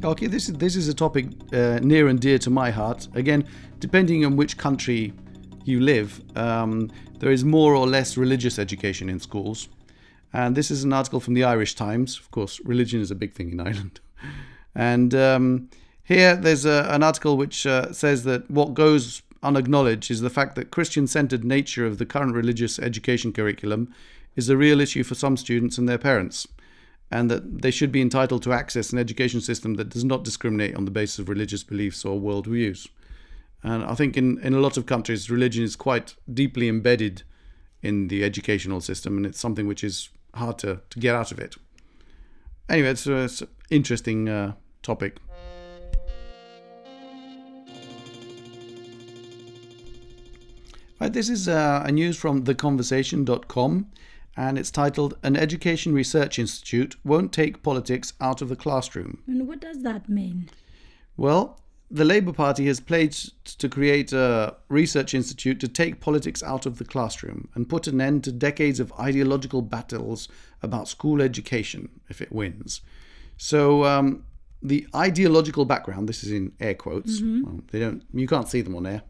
Okay, 0.05 0.27
this 0.27 0.49
is 0.49 0.57
this 0.57 0.75
is 0.75 0.89
a 0.89 0.95
topic 0.95 1.27
uh, 1.53 1.79
near 1.81 2.09
and 2.09 2.19
dear 2.19 2.37
to 2.39 2.51
my 2.51 2.73
heart. 2.73 3.07
Again, 3.15 3.45
depending 3.79 4.25
on 4.25 4.37
which 4.37 4.57
country 4.57 5.13
you 5.65 5.79
live, 5.79 6.21
um, 6.37 6.91
there 7.21 7.31
is 7.31 7.45
more 7.45 7.77
or 7.77 7.87
less 7.87 8.17
religious 8.17 8.59
education 8.59 9.09
in 9.09 9.21
schools. 9.21 9.69
And 10.33 10.57
this 10.57 10.73
is 10.73 10.83
an 10.83 10.93
article 10.93 11.21
from 11.21 11.35
the 11.35 11.45
Irish 11.45 11.77
Times. 11.77 12.19
Of 12.19 12.33
course, 12.33 12.59
religion 12.65 13.01
is 13.01 13.13
a 13.13 13.15
big 13.15 13.33
thing 13.33 13.53
in 13.53 13.61
Ireland. 13.61 14.01
And 14.75 15.15
um, 15.15 15.69
here 16.03 16.35
there's 16.35 16.65
a, 16.65 16.87
an 16.89 17.03
article 17.03 17.37
which 17.37 17.67
uh, 17.67 17.93
says 17.93 18.25
that 18.25 18.51
what 18.51 18.73
goes 18.73 19.21
unacknowledged 19.43 20.11
is 20.11 20.23
the 20.23 20.31
fact 20.31 20.55
that 20.55 20.71
Christian 20.71 21.07
centered 21.07 21.45
nature 21.45 21.85
of 21.85 21.99
the 21.99 22.07
current 22.07 22.35
religious 22.35 22.79
education 22.79 23.35
curriculum 23.35 23.95
is 24.35 24.49
a 24.49 24.57
real 24.57 24.81
issue 24.81 25.05
for 25.05 25.15
some 25.15 25.37
students 25.37 25.77
and 25.77 25.87
their 25.87 25.99
parents 25.99 26.49
and 27.13 27.31
that 27.31 27.61
they 27.61 27.71
should 27.71 27.93
be 27.93 28.01
entitled 28.01 28.43
to 28.43 28.55
access 28.55 28.91
an 28.91 28.99
education 28.99 29.41
system 29.43 29.75
that 29.75 29.91
does 29.91 30.03
not 30.03 30.25
discriminate 30.25 30.75
on 30.75 30.87
the 30.87 30.91
basis 30.91 31.19
of 31.19 31.29
religious 31.29 31.63
beliefs 31.63 32.07
or 32.07 32.19
worldviews. 32.19 32.89
And 33.63 33.85
I 33.85 33.95
think 33.95 34.17
in, 34.17 34.41
in 34.41 34.55
a 34.55 34.61
lot 34.61 34.79
of 34.79 34.87
countries, 34.87 35.31
religion 35.31 35.63
is 35.63 35.77
quite 35.77 36.17
deeply 36.33 36.69
embedded 36.69 37.23
in 37.83 38.09
the 38.09 38.25
educational 38.25 38.81
system, 38.81 39.19
and 39.19 39.27
it's 39.27 39.39
something 39.39 39.67
which 39.67 39.85
is 39.85 40.09
hard 40.35 40.59
to, 40.61 40.81
to 40.89 40.99
get 40.99 41.15
out 41.15 41.31
of 41.31 41.39
it. 41.39 41.55
Anyway, 42.69 42.89
it's, 42.89 43.07
an 43.07 43.49
interesting 43.71 44.31
uh, 44.31 44.53
topic. 44.83 45.19
Right, 50.99 51.13
this 51.13 51.29
is 51.29 51.47
uh, 51.47 51.83
a 51.85 51.93
news 51.93 52.17
from 52.17 52.45
theconversation.com 52.45 53.91
and 54.37 54.59
it's 54.59 54.71
titled 54.71 55.17
An 55.23 55.37
Education 55.37 55.93
Research 55.93 56.39
Institute 56.39 56.97
Won't 57.05 57.33
Take 57.33 57.63
Politics 57.63 58.15
Out 58.21 58.43
of 58.43 58.49
the 58.49 58.57
Classroom. 58.57 59.23
And 59.27 59.47
what 59.47 59.61
does 59.61 59.83
that 59.83 60.09
mean? 60.09 60.49
Well, 61.17 61.61
the 61.91 62.05
Labour 62.07 62.33
Party 62.33 62.67
has 62.67 62.81
pledged 62.81 63.59
to 63.61 63.69
create 63.69 64.15
a 64.15 64.57
research 64.71 65.13
institute 65.13 65.61
to 65.61 65.69
take 65.69 66.01
politics 66.01 66.43
out 66.43 66.65
of 66.65 66.79
the 66.79 66.87
classroom 66.87 67.49
and 67.55 67.69
put 67.69 67.87
an 67.87 68.01
end 68.01 68.25
to 68.25 68.33
decades 68.33 68.81
of 68.81 68.91
ideological 68.99 69.61
battles 69.61 70.27
about 70.63 70.89
school 70.89 71.21
education 71.21 71.91
if 72.09 72.23
it 72.23 72.33
wins. 72.33 72.81
So, 73.37 73.85
um, 73.85 74.25
the 74.63 74.87
ideological 74.95 75.65
background, 75.67 76.09
this 76.09 76.25
is 76.25 76.31
in 76.33 76.53
air 76.61 76.75
quotes, 76.75 77.21
well, 77.45 77.61
they 77.73 77.81
don't, 77.81 78.03
you 78.15 78.27
can't 78.29 78.49
see 78.49 78.63
them 78.63 78.77
on 78.77 78.87
air. 78.87 79.03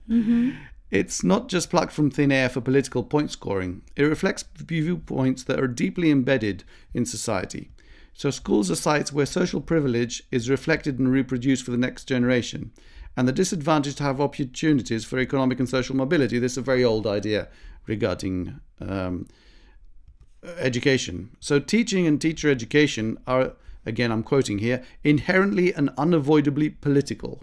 It's 0.92 1.24
not 1.24 1.48
just 1.48 1.70
plucked 1.70 1.92
from 1.92 2.10
thin 2.10 2.30
air 2.30 2.50
for 2.50 2.60
political 2.60 3.02
point 3.02 3.30
scoring. 3.30 3.80
It 3.96 4.02
reflects 4.02 4.44
viewpoints 4.54 5.42
that 5.44 5.58
are 5.58 5.66
deeply 5.66 6.10
embedded 6.10 6.64
in 6.92 7.06
society. 7.06 7.70
So, 8.12 8.30
schools 8.30 8.70
are 8.70 8.76
sites 8.76 9.10
where 9.10 9.24
social 9.24 9.62
privilege 9.62 10.22
is 10.30 10.50
reflected 10.50 10.98
and 10.98 11.10
reproduced 11.10 11.64
for 11.64 11.70
the 11.70 11.78
next 11.78 12.04
generation, 12.04 12.72
and 13.16 13.26
the 13.26 13.32
disadvantage 13.32 13.94
to 13.96 14.02
have 14.02 14.20
opportunities 14.20 15.06
for 15.06 15.18
economic 15.18 15.58
and 15.58 15.66
social 15.66 15.96
mobility. 15.96 16.38
This 16.38 16.52
is 16.52 16.58
a 16.58 16.62
very 16.62 16.84
old 16.84 17.06
idea 17.06 17.48
regarding 17.86 18.60
um, 18.78 19.28
education. 20.58 21.30
So, 21.40 21.58
teaching 21.58 22.06
and 22.06 22.20
teacher 22.20 22.50
education 22.50 23.16
are, 23.26 23.54
again, 23.86 24.12
I'm 24.12 24.22
quoting 24.22 24.58
here, 24.58 24.84
inherently 25.02 25.72
and 25.72 25.88
unavoidably 25.96 26.68
political. 26.68 27.42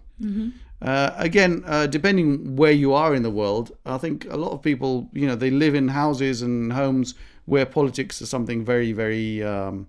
Uh, 0.81 1.11
again, 1.17 1.63
uh, 1.65 1.87
depending 1.87 2.55
where 2.55 2.71
you 2.71 2.93
are 2.93 3.13
in 3.13 3.23
the 3.23 3.29
world, 3.29 3.75
I 3.85 3.97
think 3.97 4.25
a 4.29 4.37
lot 4.37 4.51
of 4.51 4.61
people, 4.61 5.09
you 5.13 5.27
know, 5.27 5.35
they 5.35 5.51
live 5.51 5.75
in 5.75 5.89
houses 5.89 6.41
and 6.41 6.71
homes 6.71 7.15
where 7.45 7.65
politics 7.65 8.21
is 8.21 8.29
something 8.29 8.63
very, 8.63 8.93
very, 8.93 9.43
um, 9.43 9.87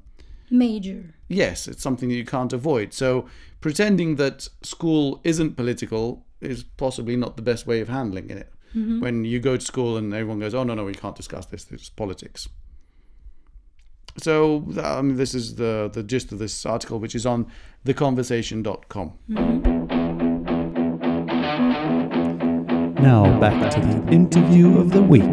Major. 0.50 1.04
yes, 1.28 1.68
it's 1.68 1.82
something 1.82 2.08
that 2.08 2.16
you 2.16 2.24
can't 2.24 2.52
avoid. 2.52 2.92
So 2.92 3.26
pretending 3.60 4.16
that 4.16 4.48
school 4.62 5.20
isn't 5.22 5.56
political 5.56 6.26
is 6.40 6.64
possibly 6.64 7.16
not 7.16 7.36
the 7.36 7.42
best 7.42 7.66
way 7.66 7.80
of 7.80 7.88
handling 7.88 8.30
it. 8.30 8.52
When 8.72 9.24
you 9.24 9.40
go 9.40 9.56
to 9.56 9.64
school 9.64 9.96
and 9.96 10.14
everyone 10.14 10.38
goes, 10.38 10.54
oh, 10.54 10.62
no, 10.62 10.74
no, 10.74 10.84
we 10.84 10.94
can't 10.94 11.16
discuss 11.16 11.44
this, 11.46 11.64
this 11.64 11.82
is 11.82 11.88
politics. 11.88 12.48
So 14.16 14.64
um, 14.82 15.16
this 15.16 15.34
is 15.34 15.56
the, 15.56 15.90
the 15.92 16.04
gist 16.04 16.30
of 16.30 16.38
this 16.38 16.64
article, 16.64 17.00
which 17.00 17.16
is 17.16 17.26
on 17.26 17.48
theconversation.com. 17.84 19.89
Now 23.02 23.40
back 23.40 23.72
to 23.72 23.80
the 23.80 24.12
interview 24.12 24.78
of 24.78 24.90
the 24.90 25.00
week. 25.00 25.24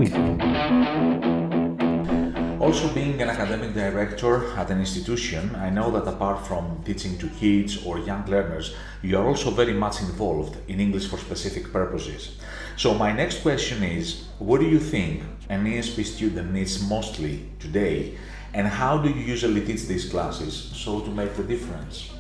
Also, 2.61 2.87
being 2.93 3.21
an 3.21 3.27
academic 3.27 3.73
director 3.73 4.55
at 4.55 4.71
an 4.71 4.79
institution, 4.79 5.53
I 5.53 5.69
know 5.69 5.91
that 5.91 6.07
apart 6.07 6.47
from 6.47 6.81
teaching 6.85 7.17
to 7.17 7.27
kids 7.27 7.85
or 7.85 7.99
young 7.99 8.25
learners, 8.27 8.73
you 9.01 9.17
are 9.17 9.27
also 9.27 9.51
very 9.51 9.73
much 9.73 9.99
involved 9.99 10.55
in 10.69 10.79
English 10.79 11.07
for 11.09 11.17
specific 11.17 11.73
purposes. 11.73 12.37
So, 12.77 12.93
my 12.93 13.11
next 13.11 13.41
question 13.41 13.83
is 13.83 14.29
what 14.39 14.61
do 14.61 14.65
you 14.65 14.79
think 14.79 15.23
an 15.49 15.65
ESP 15.65 16.05
student 16.05 16.53
needs 16.53 16.81
mostly 16.87 17.49
today, 17.59 18.17
and 18.53 18.65
how 18.65 18.97
do 18.97 19.09
you 19.09 19.23
usually 19.25 19.59
teach 19.65 19.87
these 19.87 20.09
classes 20.09 20.53
so 20.73 21.01
to 21.01 21.09
make 21.09 21.35
the 21.35 21.43
difference? 21.43 22.11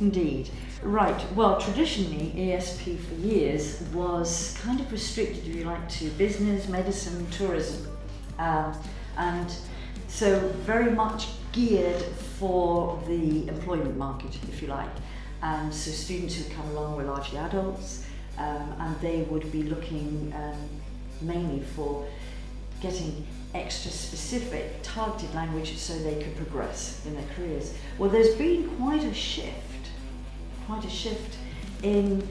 Indeed. 0.00 0.48
Right. 0.82 1.32
Well, 1.34 1.60
traditionally, 1.60 2.32
ESP 2.36 2.98
for 2.98 3.14
years 3.14 3.82
was 3.94 4.56
kind 4.62 4.78
of 4.78 4.92
restricted, 4.92 5.46
if 5.46 5.56
you 5.56 5.64
like, 5.64 5.88
to 5.90 6.10
business, 6.10 6.68
medicine, 6.68 7.26
tourism. 7.30 7.88
Um, 8.38 8.78
and 9.16 9.52
so 10.08 10.38
very 10.64 10.90
much 10.90 11.28
geared 11.52 12.02
for 12.38 13.02
the 13.06 13.48
employment 13.48 13.96
market, 13.96 14.38
if 14.48 14.60
you 14.60 14.68
like. 14.68 14.90
And 15.42 15.72
so 15.72 15.90
students 15.90 16.36
who 16.36 16.54
come 16.54 16.68
along 16.70 16.96
were 16.96 17.04
largely 17.04 17.38
adults, 17.38 18.06
um, 18.38 18.74
and 18.78 19.00
they 19.00 19.22
would 19.22 19.50
be 19.50 19.62
looking 19.62 20.32
um, 20.36 20.68
mainly 21.20 21.62
for 21.74 22.06
getting 22.80 23.26
extra 23.54 23.90
specific 23.90 24.80
targeted 24.82 25.34
language 25.34 25.76
so 25.78 25.98
they 26.00 26.22
could 26.22 26.36
progress 26.36 27.04
in 27.06 27.14
their 27.14 27.24
careers. 27.34 27.72
Well, 27.98 28.10
there's 28.10 28.34
been 28.34 28.68
quite 28.76 29.04
a 29.04 29.14
shift, 29.14 29.65
quite 30.66 30.84
a 30.84 30.90
shift 30.90 31.36
in 31.82 32.26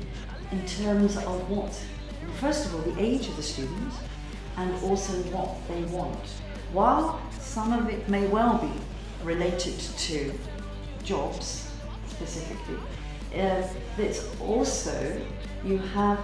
in 0.52 0.66
terms 0.68 1.18
of 1.18 1.50
what, 1.50 1.74
first 2.40 2.68
of 2.68 2.76
all, 2.76 2.82
the 2.82 3.02
age 3.02 3.28
of 3.28 3.36
the 3.36 3.44
students, 3.44 3.96
and 4.58 4.72
also 4.84 5.14
what 5.32 5.56
they 5.68 5.84
want. 5.86 6.28
While 6.72 7.20
some 7.40 7.74
of 7.74 7.90
it 7.90 8.08
may 8.08 8.28
well 8.28 8.58
be 8.58 8.72
related 9.24 9.80
to 9.80 10.34
jobs 11.04 11.72
specifically, 12.08 12.78
uh, 13.36 13.68
it's 13.98 14.28
also 14.40 15.22
you 15.64 15.78
have 15.78 16.20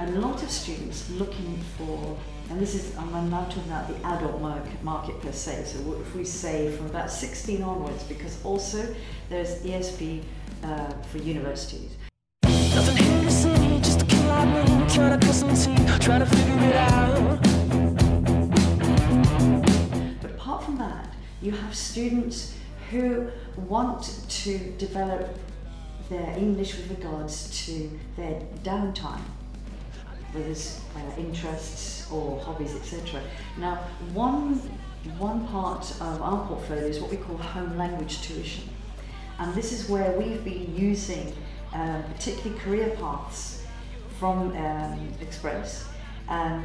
a 0.00 0.10
lot 0.12 0.42
of 0.42 0.50
students 0.50 1.08
looking 1.10 1.58
for, 1.78 2.16
and 2.50 2.60
this 2.60 2.74
is, 2.74 2.96
I'm 2.96 3.30
now 3.30 3.44
talking 3.44 3.64
about 3.64 3.88
the 3.88 4.06
adult 4.06 4.40
market, 4.40 4.82
market 4.82 5.20
per 5.20 5.32
se, 5.32 5.64
so 5.64 6.00
if 6.00 6.14
we 6.14 6.24
say 6.24 6.70
from 6.76 6.86
about 6.86 7.10
16 7.10 7.62
onwards, 7.62 8.04
because 8.04 8.42
also 8.44 8.94
there's 9.28 9.62
ESP 9.62 10.22
uh, 10.62 10.92
for 11.10 11.18
universities. 11.18 11.96
Nothing 12.44 12.96
here 12.96 13.22
to 13.22 13.30
see, 13.30 13.78
just 13.78 14.02
a 14.02 14.06
kid 14.06 14.24
like 14.26 14.48
me 14.48 14.94
trying 14.94 15.18
to 15.18 15.26
cut 15.26 15.34
some 15.34 15.54
teeth, 15.54 16.00
trying 16.00 16.20
to 16.20 16.26
figure 16.26 16.58
it 16.68 16.76
out. 16.76 17.42
But 20.22 20.30
apart 20.30 20.64
from 20.64 20.78
that, 20.78 21.12
you 21.42 21.52
have 21.52 21.74
students 21.74 22.54
who 22.90 23.28
want 23.56 24.24
to 24.28 24.58
develop 24.78 25.36
their 26.08 26.36
English 26.38 26.76
with 26.76 26.90
regards 26.90 27.64
to 27.66 27.90
their 28.16 28.40
downtime, 28.62 29.22
whether 30.36 30.50
it's 30.50 30.80
uh, 30.94 31.20
interests 31.20 32.10
or 32.10 32.38
hobbies, 32.40 32.74
etc. 32.74 33.22
Now, 33.58 33.76
one, 34.12 34.54
one 35.18 35.46
part 35.48 35.90
of 35.92 36.20
our 36.20 36.46
portfolio 36.46 36.84
is 36.84 37.00
what 37.00 37.10
we 37.10 37.16
call 37.16 37.36
home 37.36 37.76
language 37.78 38.22
tuition. 38.22 38.68
And 39.38 39.54
this 39.54 39.72
is 39.72 39.88
where 39.88 40.12
we've 40.12 40.44
been 40.44 40.74
using 40.76 41.32
uh, 41.74 42.02
particularly 42.14 42.58
career 42.60 42.90
paths 43.00 43.64
from 44.18 44.56
um, 44.56 45.08
Express. 45.20 45.88
Um, 46.28 46.64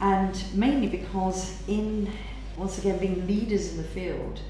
and 0.00 0.42
mainly 0.54 0.88
because 0.88 1.62
in 1.68 2.10
once 2.56 2.78
again 2.78 2.98
being 2.98 3.26
leaders 3.26 3.72
in 3.72 3.78
the 3.78 3.82
field 3.82 4.40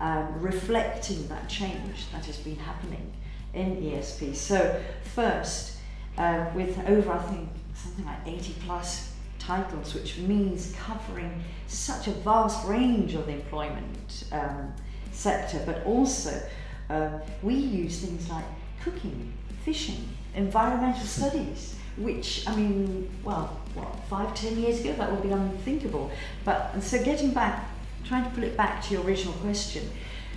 um, 0.00 0.40
reflecting 0.40 1.26
that 1.28 1.48
change 1.48 2.10
that 2.12 2.24
has 2.24 2.36
been 2.38 2.56
happening 2.56 3.12
in 3.54 3.76
ESP 3.76 4.34
so 4.34 4.80
first 5.14 5.76
uh, 6.18 6.46
with 6.54 6.78
over 6.88 7.12
I 7.12 7.22
think 7.22 7.48
something 7.82 8.04
like 8.04 8.18
80 8.26 8.54
plus 8.66 9.12
titles 9.38 9.94
which 9.94 10.18
means 10.18 10.74
covering 10.74 11.42
such 11.66 12.08
a 12.08 12.10
vast 12.10 12.66
range 12.66 13.14
of 13.14 13.26
the 13.26 13.32
employment 13.32 14.24
um, 14.32 14.72
sector 15.12 15.62
but 15.64 15.84
also 15.84 16.42
uh, 16.90 17.18
we 17.42 17.54
use 17.54 18.00
things 18.00 18.28
like 18.28 18.44
cooking 18.82 19.32
fishing 19.64 20.08
environmental 20.34 21.06
studies 21.06 21.78
which 21.98 22.46
I 22.46 22.54
mean, 22.54 23.10
well, 23.24 23.58
what 23.74 23.88
five, 24.08 24.34
ten 24.34 24.56
years 24.58 24.80
ago 24.80 24.92
that 24.94 25.10
would 25.10 25.22
be 25.22 25.30
unthinkable. 25.30 26.10
But 26.44 26.70
and 26.74 26.82
so 26.82 27.02
getting 27.02 27.32
back, 27.32 27.68
trying 28.04 28.24
to 28.24 28.30
pull 28.30 28.44
it 28.44 28.56
back 28.56 28.82
to 28.84 28.94
your 28.94 29.04
original 29.04 29.34
question. 29.34 29.90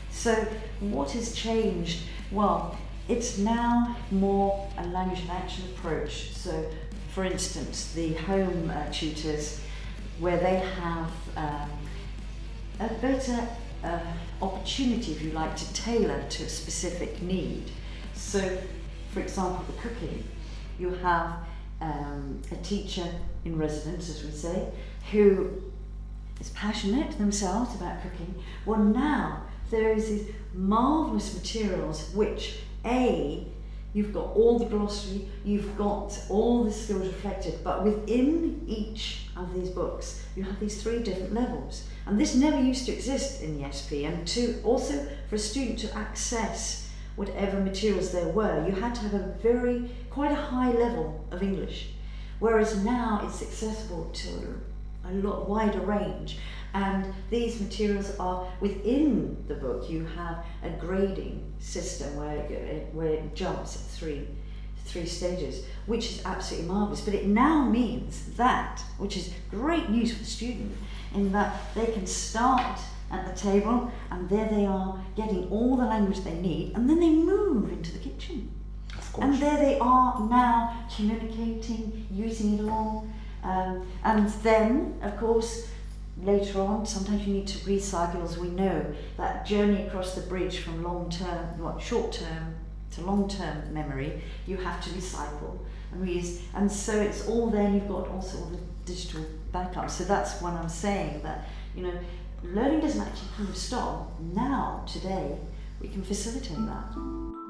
So 0.09 0.33
what 0.79 1.11
has 1.11 1.33
changed? 1.33 2.01
Well, 2.31 2.77
it's 3.07 3.37
now 3.37 3.95
more 4.09 4.69
a 4.77 4.87
language 4.87 5.21
and 5.21 5.31
action 5.31 5.65
approach. 5.75 6.31
So, 6.33 6.65
for 7.13 7.25
instance, 7.25 7.91
the 7.93 8.13
home 8.13 8.69
uh, 8.69 8.91
tutors, 8.91 9.61
where 10.19 10.37
they 10.37 10.57
have 10.57 11.11
um, 11.35 11.69
a 12.79 12.87
better 13.01 13.47
uh, 13.83 13.99
opportunity, 14.41 15.11
if 15.11 15.21
you 15.21 15.31
like, 15.31 15.55
to 15.55 15.73
tailor 15.73 16.23
to 16.29 16.43
a 16.43 16.49
specific 16.49 17.21
need. 17.21 17.71
So, 18.13 18.57
for 19.13 19.19
example, 19.19 19.65
the 19.67 19.81
cooking, 19.81 20.23
you 20.79 20.91
have 20.95 21.39
um, 21.81 22.41
a 22.51 22.55
teacher 22.57 23.07
in 23.43 23.57
residence, 23.57 24.09
as 24.09 24.23
we 24.23 24.31
say, 24.31 24.69
who 25.11 25.49
is 26.39 26.49
passionate 26.51 27.17
themselves 27.17 27.75
about 27.75 28.01
cooking. 28.03 28.35
Well, 28.65 28.79
now 28.79 29.43
there 29.69 29.91
is 29.91 30.07
these 30.07 30.29
marvelous 30.53 31.33
materials 31.33 32.11
which, 32.13 32.59
A, 32.85 33.47
you've 33.93 34.13
got 34.13 34.35
all 34.35 34.57
the 34.57 34.65
glossary, 34.65 35.27
you've 35.43 35.77
got 35.77 36.17
all 36.29 36.63
the 36.63 36.71
skills 36.71 37.07
reflected, 37.07 37.63
but 37.63 37.83
within 37.83 38.63
each 38.67 39.27
of 39.35 39.53
these 39.53 39.69
books, 39.69 40.25
you 40.35 40.43
have 40.43 40.59
these 40.59 40.81
three 40.81 40.99
different 40.99 41.33
levels. 41.33 41.85
And 42.05 42.19
this 42.19 42.35
never 42.35 42.59
used 42.59 42.85
to 42.85 42.93
exist 42.93 43.41
in 43.41 43.61
the 43.61 43.71
SP. 43.71 44.05
And 44.05 44.27
to 44.29 44.61
also 44.63 45.07
for 45.29 45.35
a 45.35 45.39
student 45.39 45.79
to 45.79 45.95
access 45.95 46.89
whatever 47.15 47.59
materials 47.59 48.11
there 48.11 48.29
were, 48.29 48.65
you 48.65 48.73
had 48.73 48.95
to 48.95 49.01
have 49.01 49.13
a 49.13 49.35
very, 49.41 49.91
quite 50.09 50.31
a 50.31 50.35
high 50.35 50.71
level 50.71 51.25
of 51.31 51.43
English. 51.43 51.89
Whereas 52.39 52.83
now 52.83 53.21
it's 53.23 53.41
accessible 53.41 54.09
to 54.13 54.61
a 55.05 55.11
lot 55.13 55.47
wider 55.49 55.81
range. 55.81 56.37
And 56.73 57.13
these 57.29 57.59
materials 57.59 58.15
are 58.17 58.47
within 58.59 59.43
the 59.47 59.55
book. 59.55 59.89
You 59.89 60.05
have 60.05 60.45
a 60.63 60.69
grading 60.69 61.53
system 61.59 62.15
where 62.15 62.37
it, 62.37 62.93
where 62.93 63.09
it 63.09 63.35
jumps 63.35 63.75
at 63.75 63.81
three, 63.81 64.27
three 64.85 65.05
stages, 65.05 65.65
which 65.85 66.05
is 66.05 66.25
absolutely 66.25 66.69
marvelous. 66.69 67.01
But 67.01 67.13
it 67.13 67.25
now 67.25 67.67
means 67.67 68.23
that, 68.37 68.81
which 68.97 69.17
is 69.17 69.33
great 69.49 69.89
news 69.89 70.13
for 70.13 70.19
the 70.19 70.25
student, 70.25 70.73
in 71.13 71.31
that 71.33 71.53
they 71.75 71.87
can 71.87 72.07
start 72.07 72.79
at 73.11 73.27
the 73.27 73.39
table 73.39 73.91
and 74.09 74.29
there 74.29 74.47
they 74.47 74.65
are 74.65 74.97
getting 75.15 75.49
all 75.49 75.75
the 75.75 75.85
language 75.85 76.23
they 76.23 76.33
need, 76.33 76.73
and 76.75 76.89
then 76.89 76.99
they 76.99 77.09
move 77.09 77.71
into 77.71 77.91
the 77.91 77.99
kitchen. 77.99 78.49
And 79.19 79.35
there 79.35 79.57
they 79.57 79.77
are 79.79 80.19
now 80.29 80.85
communicating, 80.95 82.07
using 82.09 82.59
it 82.59 82.69
all. 82.69 83.07
Um, 83.43 83.85
and 84.03 84.29
then, 84.43 84.97
of 85.01 85.17
course, 85.17 85.67
later 86.21 86.61
on, 86.61 86.85
sometimes 86.85 87.25
you 87.25 87.33
need 87.33 87.47
to 87.47 87.57
recycle, 87.59 88.23
as 88.23 88.37
we 88.37 88.49
know, 88.49 88.85
that 89.17 89.45
journey 89.45 89.83
across 89.87 90.15
the 90.15 90.21
bridge 90.21 90.59
from 90.59 90.83
long 90.83 91.09
term, 91.09 91.59
what, 91.59 91.81
short 91.81 92.11
term 92.11 92.55
to 92.91 93.01
long 93.01 93.27
term 93.27 93.73
memory, 93.73 94.21
you 94.45 94.57
have 94.57 94.83
to 94.83 94.89
recycle 94.91 95.57
and 95.91 96.07
reuse. 96.07 96.41
And 96.53 96.71
so 96.71 96.99
it's 96.99 97.27
all 97.27 97.49
there, 97.49 97.69
you've 97.69 97.87
got 97.87 98.07
also 98.07 98.37
all 98.39 98.45
the 98.45 98.59
digital 98.85 99.25
backup. 99.51 99.89
So 99.89 100.03
that's 100.03 100.41
what 100.41 100.53
I'm 100.53 100.69
saying 100.69 101.21
that, 101.23 101.47
you 101.75 101.83
know, 101.83 101.93
learning 102.43 102.81
doesn't 102.81 103.01
actually 103.01 103.29
kind 103.37 103.49
of 103.49 103.57
stop. 103.57 104.19
Now, 104.19 104.83
today, 104.87 105.37
we 105.81 105.87
can 105.87 106.03
facilitate 106.03 106.57
that. 106.57 107.40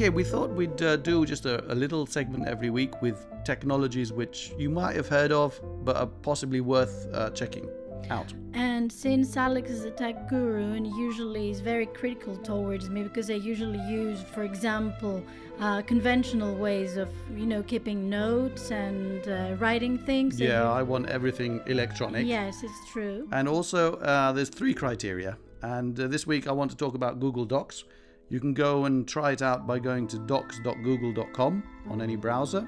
Okay, 0.00 0.08
we 0.08 0.24
thought 0.24 0.48
we'd 0.48 0.80
uh, 0.80 0.96
do 0.96 1.26
just 1.26 1.44
a, 1.44 1.62
a 1.70 1.74
little 1.74 2.06
segment 2.06 2.48
every 2.48 2.70
week 2.70 3.02
with 3.02 3.26
technologies 3.44 4.14
which 4.14 4.50
you 4.56 4.70
might 4.70 4.96
have 4.96 5.06
heard 5.06 5.30
of 5.30 5.60
but 5.84 5.94
are 5.94 6.06
possibly 6.06 6.62
worth 6.62 7.06
uh, 7.12 7.28
checking 7.32 7.68
out. 8.08 8.32
And 8.54 8.90
since 8.90 9.36
Alex 9.36 9.68
is 9.68 9.84
a 9.84 9.90
tech 9.90 10.26
guru 10.26 10.72
and 10.72 10.86
usually 10.86 11.50
is 11.50 11.60
very 11.60 11.84
critical 11.84 12.34
towards 12.38 12.88
me 12.88 13.02
because 13.02 13.28
I 13.28 13.34
usually 13.34 13.78
use, 13.90 14.22
for 14.22 14.44
example, 14.44 15.22
uh, 15.60 15.82
conventional 15.82 16.54
ways 16.54 16.96
of, 16.96 17.10
you 17.36 17.44
know, 17.44 17.62
keeping 17.62 18.08
notes 18.08 18.70
and 18.70 19.28
uh, 19.28 19.54
writing 19.58 19.98
things. 19.98 20.40
Yeah, 20.40 20.72
I 20.72 20.82
want 20.82 21.10
everything 21.10 21.60
electronic. 21.66 22.26
Yes, 22.26 22.62
it's 22.62 22.90
true. 22.90 23.28
And 23.32 23.46
also, 23.46 23.96
uh, 23.96 24.32
there's 24.32 24.48
three 24.48 24.72
criteria. 24.72 25.36
And 25.60 26.00
uh, 26.00 26.06
this 26.06 26.26
week, 26.26 26.48
I 26.48 26.52
want 26.52 26.70
to 26.70 26.76
talk 26.78 26.94
about 26.94 27.20
Google 27.20 27.44
Docs. 27.44 27.84
You 28.30 28.38
can 28.40 28.54
go 28.54 28.84
and 28.84 29.06
try 29.08 29.32
it 29.32 29.42
out 29.42 29.66
by 29.66 29.80
going 29.80 30.06
to 30.08 30.18
docs.google.com 30.18 31.62
on 31.88 32.00
any 32.00 32.14
browser, 32.16 32.66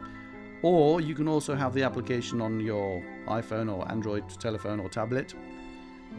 or 0.63 1.01
you 1.01 1.15
can 1.15 1.29
also 1.29 1.55
have 1.55 1.73
the 1.73 1.85
application 1.85 2.41
on 2.41 2.59
your 2.61 3.03
iPhone 3.29 3.73
or 3.73 3.89
Android 3.91 4.29
telephone 4.41 4.81
or 4.81 4.89
tablet. 4.89 5.35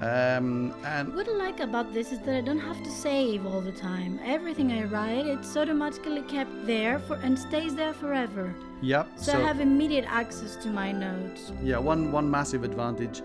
Um, 0.02 0.74
and 0.86 1.14
What 1.14 1.28
I 1.28 1.34
like 1.34 1.60
about 1.60 1.94
this 1.94 2.12
is 2.12 2.20
that 2.20 2.36
I 2.36 2.42
don't 2.42 2.58
have 2.60 2.82
to 2.84 2.90
save 2.90 3.46
all 3.46 3.62
the 3.62 3.72
time. 3.74 4.20
Everything 4.24 4.72
I 4.72 4.86
write, 4.86 5.26
it's 5.28 5.56
automatically 5.56 6.22
kept 6.24 6.66
there 6.66 6.98
for 7.00 7.16
and 7.18 7.38
stays 7.38 7.76
there 7.76 7.94
forever. 7.94 8.56
yep, 8.82 9.08
So, 9.18 9.34
I 9.34 9.42
have 9.42 9.60
immediate 9.60 10.06
access 10.08 10.56
to 10.64 10.70
my 10.70 10.92
notes. 10.94 11.52
Yeah, 11.62 11.78
one 11.78 12.12
one 12.12 12.32
massive 12.32 12.64
advantage. 12.64 13.22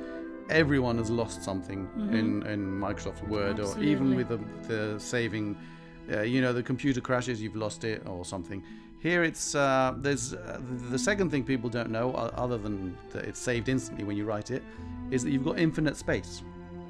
Everyone 0.51 0.99
has 0.99 1.11
lost 1.11 1.43
something 1.43 1.89
in, 2.11 2.43
in 2.47 2.61
Microsoft 2.81 3.27
Word, 3.29 3.61
or 3.61 3.79
even 3.83 4.09
Mm-hmm. 4.09 4.17
With 4.17 4.29
the, 4.29 4.39
the 4.69 5.01
saving. 5.01 5.57
Uh, 6.11 6.23
you 6.23 6.41
know, 6.41 6.53
the 6.53 6.63
computer 6.63 7.01
crashes, 7.01 7.41
you've 7.43 7.57
lost 7.57 7.85
it, 7.85 8.03
or 8.07 8.25
something. 8.25 8.63
Here, 9.01 9.23
it's 9.23 9.55
uh, 9.55 9.95
there's 9.99 10.35
uh, 10.35 10.61
the 10.91 10.99
second 10.99 11.31
thing 11.31 11.45
people 11.45 11.71
don't 11.71 11.91
know, 11.91 12.13
other 12.15 12.59
than 12.59 12.97
that 13.13 13.25
it's 13.25 13.39
saved 13.39 13.69
instantly 13.69 14.05
when 14.05 14.17
you 14.17 14.25
write 14.25 14.51
it, 14.51 14.63
is 15.11 15.23
that 15.23 15.31
you've 15.31 15.45
got 15.45 15.59
infinite 15.59 15.97
space. 15.97 16.43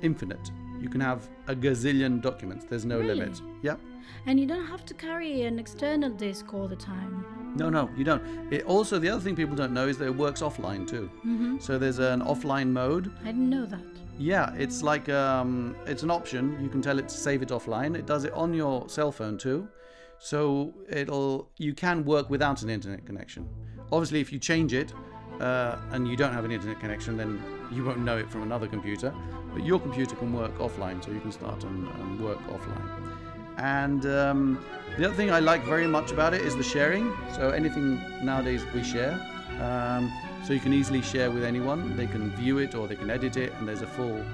Infinite. 0.03 0.51
You 0.81 0.89
can 0.89 1.01
have 1.01 1.29
a 1.49 1.55
gazillion 1.55 2.23
documents. 2.23 2.65
There's 2.65 2.85
no 2.85 2.99
Really? 3.01 3.15
limit. 3.15 3.43
Yep. 3.63 3.81
And 4.27 4.39
you 4.39 4.47
don't 4.47 4.67
have 4.67 4.85
to 4.87 4.95
carry 4.95 5.43
an 5.43 5.59
external 5.59 6.11
disk 6.11 6.55
all 6.55 6.69
the 6.69 6.77
time. 6.77 7.25
No, 7.57 7.69
no, 7.69 7.91
you 7.97 8.05
don't. 8.05 8.23
It 8.53 8.65
also, 8.65 8.99
the 8.99 9.09
other 9.09 9.21
thing 9.21 9.35
people 9.35 9.57
don't 9.57 9.73
know 9.73 9.89
is 9.89 9.99
that 9.99 10.07
it 10.07 10.15
works 10.15 10.41
offline 10.41 10.87
too. 10.89 11.11
Mm-hmm. 11.19 11.59
So 11.59 11.79
there's 11.79 11.99
an 11.99 12.23
offline 12.23 12.71
mode 12.71 13.13
I 13.23 13.27
didn't 13.27 13.51
know 13.51 13.67
that. 13.67 13.81
Yeah, 14.19 14.53
it's 14.55 14.83
like 14.83 15.09
um, 15.09 15.77
it's 15.87 16.03
an 16.03 16.11
option. 16.11 16.59
You 16.61 16.69
can 16.69 16.83
tell 16.83 16.99
it 16.99 17.09
to 17.09 17.17
save 17.17 17.41
it 17.41 17.51
offline. 17.51 17.97
It 17.97 18.05
does 18.05 18.25
it 18.25 18.33
on 18.33 18.53
your 18.53 18.89
cell 18.89 19.13
phone 19.13 19.39
too, 19.39 19.69
so 20.19 20.75
it'll 20.89 21.49
you 21.57 21.73
can 21.73 22.05
work 22.05 22.29
without 22.29 22.63
an 22.63 22.69
internet 22.69 23.07
connection. 23.07 23.49
Obviously, 23.93 24.21
if 24.21 24.33
you 24.33 24.41
change 24.41 24.73
it 24.73 24.93
uh, 25.41 25.77
and 25.93 26.09
you 26.09 26.17
don't 26.17 26.33
have 26.33 26.45
an 26.45 26.51
internet 26.51 26.81
connection, 26.81 27.17
then 27.17 27.41
you 27.71 27.85
won't 27.85 28.01
know 28.01 28.19
it 28.19 28.29
from 28.29 28.43
another 28.43 28.67
computer. 28.67 29.15
But 29.55 29.65
your 29.65 29.79
computer 29.79 30.17
can 30.17 30.33
work 30.33 30.57
offline, 30.59 31.03
so 31.05 31.13
you 31.13 31.21
can 31.21 31.33
start 31.33 31.63
and, 31.63 31.87
and 31.87 32.21
work 32.21 32.39
offline. 32.49 33.09
And 33.59 34.05
um, 34.07 34.65
the 34.97 35.07
other 35.07 35.15
thing 35.15 35.31
I 35.31 35.39
like 35.39 35.65
very 35.65 35.87
much 35.87 36.11
about 36.11 36.35
it 36.35 36.43
is 36.43 36.57
the 36.57 36.63
sharing. 36.63 37.17
So 37.35 37.51
anything 37.51 38.01
nowadays 38.25 38.65
we 38.75 38.83
share. 38.83 39.15
Um, 39.61 40.13
so 40.45 40.53
you 40.53 40.61
can 40.61 40.73
easily 40.73 41.03
share 41.03 41.31
with 41.31 41.45
anyone. 41.45 41.97
They 41.97 42.07
can 42.07 42.31
view 42.37 42.59
it 42.59 42.75
or 42.75 42.87
they 42.89 42.97
can 42.97 43.11
edit 43.11 43.37
it, 43.37 43.53
and 43.59 43.69
there's 43.69 43.83
a 43.83 43.87
full 43.87 44.25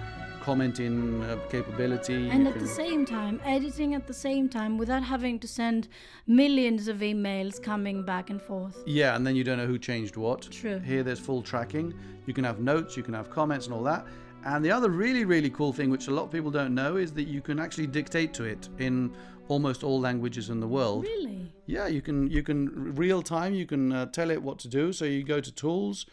commenting 0.44 1.22
uh, 1.22 1.38
capability. 1.50 2.28
And 2.28 2.42
you 2.42 2.50
at 2.50 2.58
the 2.58 2.66
same 2.66 3.06
time, 3.06 3.40
editing 3.44 3.94
at 3.94 4.06
the 4.06 4.12
same 4.12 4.48
time 4.48 4.76
without 4.76 5.02
having 5.02 5.38
to 5.40 5.48
send 5.48 5.88
millions 6.26 6.86
of 6.86 6.98
emails 6.98 7.62
coming 7.62 8.02
back 8.02 8.28
and 8.28 8.40
forth. 8.40 8.82
Yeah, 8.84 9.16
and 9.16 9.26
then 9.26 9.36
you 9.36 9.42
don't 9.42 9.56
know 9.56 9.66
who 9.66 9.78
changed 9.78 10.16
what. 10.16 10.42
True. 10.50 10.78
Here 10.80 11.02
there's 11.02 11.18
full 11.18 11.40
tracking. 11.40 11.94
You 12.26 12.34
can 12.34 12.44
have 12.44 12.60
notes, 12.60 12.94
you 12.96 13.02
can 13.02 13.14
have 13.14 13.30
comments 13.30 13.66
and 13.66 13.74
all 13.74 13.82
that. 13.84 14.06
And 14.44 14.62
the 14.62 14.70
other 14.70 14.90
really, 14.90 15.24
really 15.24 15.48
cool 15.48 15.72
thing, 15.72 15.88
which 15.88 16.08
a 16.08 16.10
lot 16.10 16.24
of 16.24 16.30
people 16.30 16.50
don't 16.50 16.74
know, 16.74 16.96
is 16.96 17.12
that 17.14 17.24
you 17.24 17.40
can 17.40 17.58
actually 17.58 17.86
dictate 17.86 18.34
to 18.34 18.44
it 18.44 18.68
in 18.78 19.14
almost 19.48 19.84
all 19.84 20.00
languages 20.00 20.50
in 20.50 20.60
the 20.60 20.68
world. 20.68 21.04
Really? 21.04 21.52
Yeah, 21.66 21.86
you 21.86 22.02
can 22.02 22.30
you 22.30 22.42
can 22.42 22.94
real 22.94 23.22
time. 23.22 23.54
You 23.54 23.66
can 23.66 23.92
uh, 23.92 24.06
tell 24.06 24.30
it 24.30 24.42
what 24.42 24.58
to 24.60 24.68
do. 24.68 24.92
So 24.92 25.04
you 25.04 25.24
go 25.24 25.40
to 25.40 25.52
tools, 25.52 26.06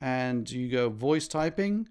and 0.00 0.50
you 0.50 0.68
go 0.70 0.88
voice 0.88 1.28
typing, 1.28 1.88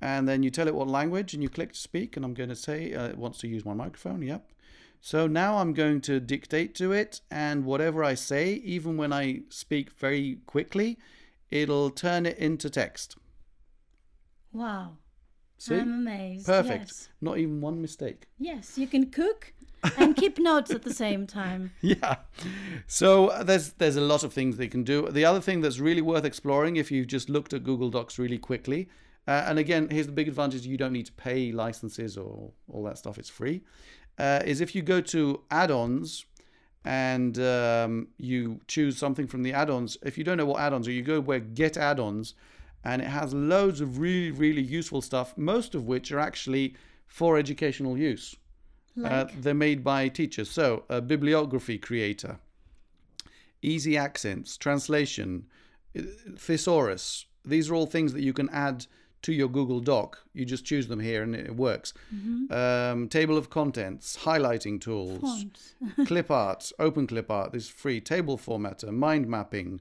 and 0.00 0.28
then 0.28 0.42
you 0.42 0.50
tell 0.50 0.68
it 0.68 0.74
what 0.74 0.88
language, 0.88 1.34
and 1.34 1.42
you 1.42 1.48
click 1.48 1.72
to 1.72 1.78
speak. 1.78 2.16
And 2.16 2.24
I'm 2.24 2.34
going 2.34 2.48
to 2.48 2.56
say 2.56 2.92
uh, 2.94 3.08
it 3.08 3.18
wants 3.18 3.38
to 3.38 3.48
use 3.48 3.64
my 3.64 3.74
microphone. 3.74 4.22
Yep. 4.22 4.50
So 5.00 5.26
now 5.26 5.58
I'm 5.58 5.74
going 5.74 6.00
to 6.02 6.18
dictate 6.18 6.74
to 6.76 6.92
it, 6.92 7.20
and 7.30 7.64
whatever 7.64 8.02
I 8.02 8.14
say, 8.14 8.54
even 8.54 8.96
when 8.96 9.12
I 9.12 9.42
speak 9.50 9.90
very 9.90 10.38
quickly, 10.46 10.98
it'll 11.50 11.90
turn 11.90 12.24
it 12.24 12.38
into 12.38 12.70
text. 12.70 13.16
Wow. 14.52 14.96
See? 15.58 15.76
I'm 15.76 15.92
amazed. 15.92 16.46
Perfect. 16.46 16.86
Yes. 16.86 17.08
Not 17.20 17.38
even 17.38 17.60
one 17.60 17.80
mistake. 17.80 18.26
Yes, 18.38 18.76
you 18.76 18.86
can 18.86 19.10
cook 19.10 19.53
and 19.98 20.16
keep 20.16 20.38
notes 20.38 20.70
at 20.70 20.82
the 20.82 20.92
same 20.92 21.26
time. 21.26 21.72
yeah. 21.80 22.16
So 22.86 23.28
uh, 23.28 23.42
there's 23.42 23.72
there's 23.72 23.96
a 23.96 24.00
lot 24.00 24.24
of 24.24 24.32
things 24.32 24.56
they 24.56 24.68
can 24.68 24.84
do. 24.84 25.08
The 25.10 25.24
other 25.24 25.40
thing 25.40 25.60
that's 25.60 25.78
really 25.78 26.02
worth 26.02 26.24
exploring 26.24 26.76
if 26.76 26.90
you 26.90 27.04
just 27.04 27.28
looked 27.28 27.52
at 27.52 27.64
Google 27.64 27.90
Docs 27.90 28.18
really 28.18 28.38
quickly, 28.38 28.88
uh, 29.26 29.44
and 29.46 29.58
again, 29.58 29.88
here's 29.90 30.06
the 30.06 30.12
big 30.12 30.28
advantage: 30.28 30.66
you 30.66 30.76
don't 30.76 30.92
need 30.92 31.06
to 31.06 31.12
pay 31.12 31.52
licenses 31.52 32.16
or 32.16 32.50
all 32.68 32.84
that 32.84 32.98
stuff. 32.98 33.18
It's 33.18 33.30
free. 33.30 33.62
Uh, 34.18 34.40
is 34.44 34.60
if 34.60 34.74
you 34.74 34.82
go 34.82 35.00
to 35.00 35.42
add-ons 35.50 36.24
and 36.84 37.38
um, 37.38 38.08
you 38.18 38.60
choose 38.68 38.96
something 38.96 39.26
from 39.26 39.42
the 39.42 39.52
add-ons. 39.52 39.96
If 40.04 40.16
you 40.16 40.22
don't 40.22 40.36
know 40.36 40.46
what 40.46 40.60
add-ons 40.60 40.86
are, 40.86 40.92
you 40.92 41.02
go 41.02 41.20
where 41.20 41.40
Get 41.40 41.76
Add-ons, 41.76 42.34
and 42.84 43.02
it 43.02 43.08
has 43.08 43.34
loads 43.34 43.80
of 43.80 43.98
really 43.98 44.30
really 44.30 44.62
useful 44.62 45.00
stuff. 45.00 45.36
Most 45.36 45.74
of 45.74 45.86
which 45.86 46.12
are 46.12 46.20
actually 46.20 46.74
for 47.06 47.38
educational 47.38 47.96
use. 47.96 48.36
Uh, 49.02 49.26
they're 49.40 49.54
made 49.54 49.82
by 49.82 50.08
teachers. 50.08 50.50
So, 50.50 50.84
a 50.88 51.00
bibliography 51.00 51.78
creator, 51.78 52.38
easy 53.62 53.96
accents, 53.96 54.56
translation, 54.56 55.46
uh, 55.98 56.02
thesaurus. 56.36 57.26
These 57.44 57.70
are 57.70 57.74
all 57.74 57.86
things 57.86 58.12
that 58.12 58.22
you 58.22 58.32
can 58.32 58.48
add 58.50 58.86
to 59.22 59.32
your 59.32 59.48
Google 59.48 59.80
Doc. 59.80 60.22
You 60.32 60.44
just 60.44 60.64
choose 60.64 60.86
them 60.86 61.00
here 61.00 61.22
and 61.22 61.34
it 61.34 61.56
works. 61.56 61.92
Um, 62.50 63.08
table 63.08 63.36
of 63.36 63.50
contents, 63.50 64.18
highlighting 64.22 64.80
tools, 64.80 65.44
clip 66.06 66.30
art, 66.30 66.70
open 66.78 67.06
clip 67.06 67.30
art. 67.30 67.52
This 67.52 67.64
is 67.64 67.70
free. 67.70 68.00
Table 68.00 68.38
formatter, 68.38 68.90
mind 68.92 69.26
mapping. 69.26 69.80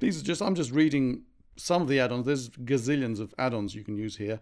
These 0.00 0.20
are 0.20 0.24
just, 0.24 0.42
I'm 0.42 0.54
just 0.54 0.70
reading 0.70 1.22
some 1.56 1.82
of 1.82 1.88
the 1.88 1.98
add 1.98 2.12
ons. 2.12 2.26
There's 2.26 2.50
gazillions 2.50 3.20
of 3.20 3.34
add 3.38 3.54
ons 3.54 3.74
you 3.74 3.82
can 3.82 3.96
use 3.96 4.16
here 4.16 4.40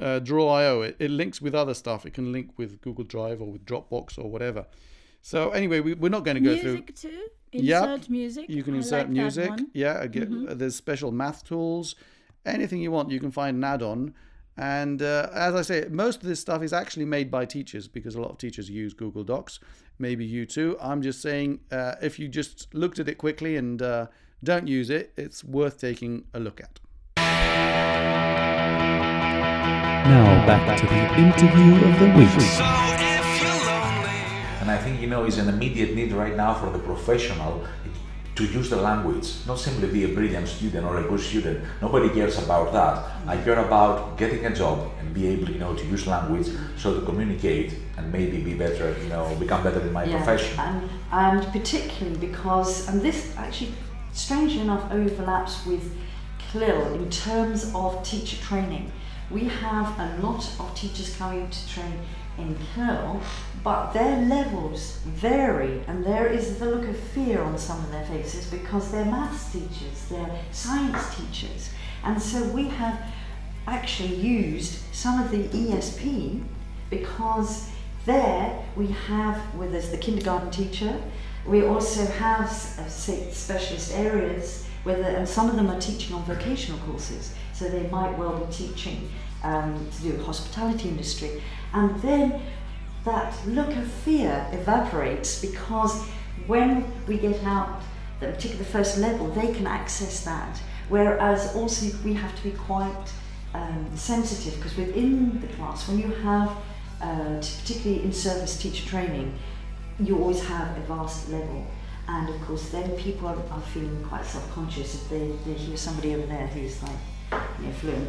uh, 0.00 0.18
Draw.io, 0.18 0.82
it, 0.82 0.96
it 0.98 1.10
links 1.10 1.40
with 1.40 1.54
other 1.54 1.74
stuff. 1.74 2.06
It 2.06 2.14
can 2.14 2.32
link 2.32 2.50
with 2.56 2.80
Google 2.80 3.04
Drive 3.04 3.40
or 3.40 3.50
with 3.52 3.64
Dropbox 3.64 4.18
or 4.18 4.30
whatever. 4.30 4.66
So 5.22 5.50
anyway, 5.50 5.80
we, 5.80 5.94
we're 5.94 6.10
not 6.10 6.24
going 6.24 6.36
to 6.36 6.40
go 6.40 6.56
through. 6.56 6.72
music 6.72 6.94
too? 6.96 7.28
Yep. 7.52 7.82
Insert 7.82 8.10
music. 8.10 8.46
You 8.48 8.62
can 8.62 8.74
insert 8.74 9.06
like 9.06 9.08
music. 9.10 9.50
Mm-hmm. 9.50 9.64
Yeah, 9.72 10.00
I 10.00 10.06
get, 10.06 10.28
uh, 10.28 10.54
there's 10.54 10.76
special 10.76 11.12
math 11.12 11.44
tools. 11.44 11.94
Anything 12.44 12.80
you 12.80 12.90
want, 12.90 13.10
you 13.10 13.20
can 13.20 13.30
find 13.30 13.56
an 13.56 13.64
add-on. 13.64 14.14
And 14.56 15.02
uh, 15.02 15.28
as 15.32 15.54
I 15.54 15.62
say, 15.62 15.86
most 15.88 16.22
of 16.22 16.28
this 16.28 16.40
stuff 16.40 16.62
is 16.62 16.72
actually 16.72 17.04
made 17.04 17.30
by 17.30 17.44
teachers 17.44 17.86
because 17.86 18.16
a 18.16 18.20
lot 18.20 18.30
of 18.30 18.38
teachers 18.38 18.68
use 18.68 18.92
Google 18.92 19.22
Docs. 19.22 19.60
Maybe 19.98 20.24
you 20.24 20.46
too. 20.46 20.76
I'm 20.80 21.00
just 21.00 21.22
saying, 21.22 21.60
uh, 21.70 21.94
if 22.02 22.18
you 22.18 22.28
just 22.28 22.72
looked 22.74 22.98
at 22.98 23.08
it 23.08 23.16
quickly 23.16 23.56
and 23.56 23.80
uh, 23.80 24.06
don't 24.42 24.66
use 24.66 24.90
it, 24.90 25.12
it's 25.16 25.44
worth 25.44 25.80
taking 25.80 26.24
a 26.34 26.40
look 26.40 26.60
at. 26.60 26.80
Now 30.08 30.46
back 30.46 30.80
to 30.80 30.86
the 30.86 31.02
interview 31.20 31.74
of 31.86 31.98
the 32.00 32.06
week. 32.16 32.30
And 34.62 34.70
I 34.70 34.78
think 34.78 35.02
you 35.02 35.06
know 35.06 35.26
is 35.26 35.36
an 35.36 35.50
immediate 35.50 35.94
need 35.94 36.12
right 36.12 36.34
now 36.34 36.54
for 36.54 36.70
the 36.70 36.78
professional 36.78 37.66
to 38.36 38.44
use 38.46 38.70
the 38.70 38.76
language, 38.76 39.34
not 39.46 39.58
simply 39.58 39.86
be 39.88 40.04
a 40.04 40.08
brilliant 40.08 40.48
student 40.48 40.86
or 40.86 40.96
a 40.96 41.02
good 41.02 41.20
student. 41.20 41.62
Nobody 41.82 42.08
cares 42.08 42.42
about 42.42 42.72
that. 42.72 43.04
I 43.26 43.36
care 43.36 43.58
about 43.58 44.16
getting 44.16 44.46
a 44.46 44.54
job 44.54 44.90
and 44.98 45.12
be 45.12 45.26
able, 45.26 45.50
you 45.50 45.58
know, 45.58 45.74
to 45.74 45.84
use 45.84 46.06
language 46.06 46.48
so 46.78 46.98
to 46.98 47.04
communicate 47.04 47.74
and 47.98 48.10
maybe 48.10 48.40
be 48.42 48.54
better, 48.54 48.96
you 49.02 49.10
know, 49.10 49.36
become 49.38 49.62
better 49.62 49.80
in 49.82 49.92
my 49.92 50.08
profession. 50.08 50.58
And, 50.58 50.88
and 51.12 51.52
particularly 51.52 52.16
because, 52.16 52.88
and 52.88 53.02
this 53.02 53.36
actually, 53.36 53.74
strangely 54.12 54.60
enough, 54.60 54.90
overlaps 54.90 55.66
with 55.66 55.94
CLIL 56.50 56.94
in 56.94 57.10
terms 57.10 57.70
of 57.74 58.02
teacher 58.02 58.38
training. 58.42 58.90
We 59.30 59.44
have 59.44 59.98
a 59.98 60.22
lot 60.22 60.50
of 60.58 60.74
teachers 60.74 61.14
coming 61.16 61.50
to 61.50 61.68
train 61.68 62.00
in 62.38 62.56
CLIL, 62.72 63.20
but 63.62 63.92
their 63.92 64.22
levels 64.22 64.98
vary, 65.04 65.82
and 65.86 66.04
there 66.04 66.26
is 66.26 66.58
the 66.58 66.66
look 66.66 66.88
of 66.88 66.96
fear 66.96 67.42
on 67.42 67.58
some 67.58 67.78
of 67.84 67.90
their 67.90 68.06
faces 68.06 68.46
because 68.46 68.90
they're 68.90 69.04
maths 69.04 69.52
teachers, 69.52 70.06
they're 70.08 70.30
science 70.52 71.14
teachers, 71.16 71.70
and 72.04 72.20
so 72.22 72.44
we 72.44 72.68
have 72.68 72.98
actually 73.66 74.14
used 74.14 74.78
some 74.94 75.20
of 75.22 75.30
the 75.30 75.44
ESP 75.48 76.42
because 76.88 77.68
there 78.06 78.64
we 78.76 78.86
have, 78.86 79.36
where 79.54 79.68
there's 79.68 79.90
the 79.90 79.98
kindergarten 79.98 80.50
teacher, 80.50 80.98
we 81.46 81.64
also 81.64 82.06
have 82.06 82.46
uh, 82.46 82.88
specialist 82.88 83.92
areas 83.94 84.66
where 84.84 84.96
the, 84.96 85.08
and 85.08 85.28
some 85.28 85.50
of 85.50 85.56
them 85.56 85.68
are 85.68 85.80
teaching 85.80 86.14
on 86.14 86.22
vocational 86.24 86.78
courses, 86.80 87.34
so 87.58 87.68
they 87.68 87.88
might 87.88 88.16
well 88.16 88.38
be 88.38 88.52
teaching 88.52 89.08
um, 89.42 89.88
to 89.96 90.02
do 90.02 90.12
with 90.12 90.24
hospitality 90.24 90.88
industry. 90.88 91.42
And 91.72 92.00
then 92.00 92.40
that 93.04 93.34
look 93.46 93.74
of 93.76 93.90
fear 93.90 94.46
evaporates 94.52 95.40
because 95.40 96.06
when 96.46 96.84
we 97.06 97.18
get 97.18 97.42
out, 97.44 97.82
particularly 98.20 98.58
the 98.58 98.70
first 98.70 98.98
level, 98.98 99.28
they 99.28 99.52
can 99.52 99.66
access 99.66 100.24
that. 100.24 100.60
Whereas 100.88 101.54
also 101.54 101.96
we 102.04 102.14
have 102.14 102.34
to 102.36 102.42
be 102.42 102.52
quite 102.52 103.12
um, 103.54 103.86
sensitive 103.94 104.56
because 104.56 104.76
within 104.76 105.40
the 105.40 105.46
class, 105.48 105.88
when 105.88 105.98
you 105.98 106.08
have, 106.08 106.50
uh, 107.02 107.36
particularly 107.60 108.02
in 108.04 108.12
service 108.12 108.56
teacher 108.60 108.86
training, 108.86 109.36
you 110.00 110.18
always 110.18 110.42
have 110.46 110.76
a 110.76 110.80
vast 110.82 111.28
level. 111.28 111.66
And 112.08 112.28
of 112.30 112.40
course, 112.42 112.70
then 112.70 112.90
people 112.92 113.28
are, 113.28 113.36
are 113.50 113.60
feeling 113.60 114.02
quite 114.04 114.24
self 114.24 114.50
conscious 114.54 114.94
if 114.94 115.08
they, 115.10 115.32
they 115.44 115.52
hear 115.58 115.76
somebody 115.76 116.14
over 116.14 116.26
there 116.26 116.46
who's 116.46 116.82
like 116.82 116.96
you 117.32 118.06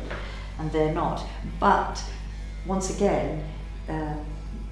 and 0.60 0.72
they're 0.72 0.94
not. 0.94 1.26
But 1.60 2.04
once 2.66 2.96
again, 2.96 3.44
uh, 3.88 4.16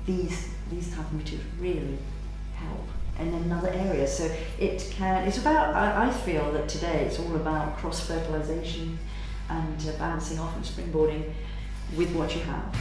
these, 0.05 0.49
these 0.69 0.93
type 0.93 1.05
of 1.05 1.13
materials 1.13 1.47
really 1.59 1.97
help 2.55 2.87
in 3.19 3.33
another 3.33 3.69
area. 3.69 4.07
So 4.07 4.29
it 4.59 4.87
can, 4.91 5.27
it's 5.27 5.37
about, 5.37 5.73
I, 5.73 6.07
I 6.07 6.11
feel 6.11 6.51
that 6.51 6.69
today 6.69 7.05
it's 7.05 7.19
all 7.19 7.35
about 7.35 7.77
cross 7.77 8.05
fertilization 8.05 8.99
and 9.49 9.87
uh, 9.87 9.91
bouncing 9.97 10.39
off 10.39 10.55
and 10.55 10.65
springboarding 10.65 11.31
with 11.95 12.13
what 12.13 12.35
you 12.35 12.41
have. 12.41 12.75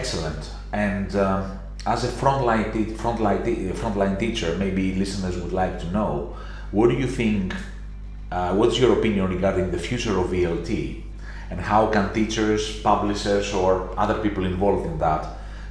Excellent. 0.00 0.50
And 0.72 1.14
um, 1.16 1.58
as 1.86 2.04
a 2.04 2.08
frontline, 2.08 2.72
te- 2.72 2.92
frontline, 3.02 3.44
te- 3.44 3.70
frontline 3.82 4.18
teacher, 4.18 4.56
maybe 4.56 4.94
listeners 4.94 5.36
would 5.36 5.52
like 5.52 5.78
to 5.80 5.86
know, 5.90 6.36
what 6.70 6.88
do 6.88 6.96
you 6.96 7.06
think? 7.06 7.54
Uh, 8.30 8.54
what's 8.54 8.78
your 8.78 8.92
opinion 8.98 9.28
regarding 9.28 9.70
the 9.70 9.78
future 9.78 10.16
of 10.18 10.28
ELT, 10.30 10.70
and 11.50 11.60
how 11.60 11.90
can 11.94 12.12
teachers, 12.14 12.80
publishers, 12.80 13.52
or 13.52 13.92
other 13.98 14.16
people 14.22 14.44
involved 14.44 14.86
in 14.86 14.96
that 14.98 15.22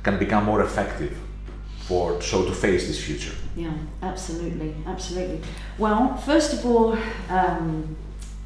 can 0.03 0.19
become 0.19 0.43
more 0.43 0.61
effective 0.61 1.17
for 1.87 2.21
so 2.21 2.45
to 2.45 2.53
face 2.53 2.87
this 2.87 3.01
future? 3.03 3.35
Yeah, 3.55 3.73
absolutely, 4.01 4.75
absolutely. 4.85 5.39
Well, 5.77 6.17
first 6.17 6.53
of 6.53 6.65
all, 6.65 6.97
um, 7.29 7.95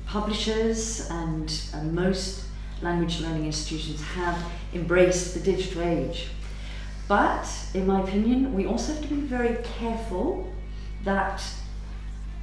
publishers 0.05 1.09
and, 1.09 1.51
and 1.73 1.93
most 1.93 2.45
language 2.83 3.21
learning 3.21 3.45
institutions 3.45 4.01
have 4.01 4.37
embraced 4.73 5.33
the 5.33 5.39
digital 5.39 5.81
age. 5.81 6.27
But, 7.07 7.47
in 7.73 7.87
my 7.87 8.01
opinion, 8.01 8.53
we 8.53 8.65
also 8.65 8.93
have 8.93 9.01
to 9.01 9.07
be 9.07 9.21
very 9.21 9.57
careful 9.79 10.51
that 11.03 11.43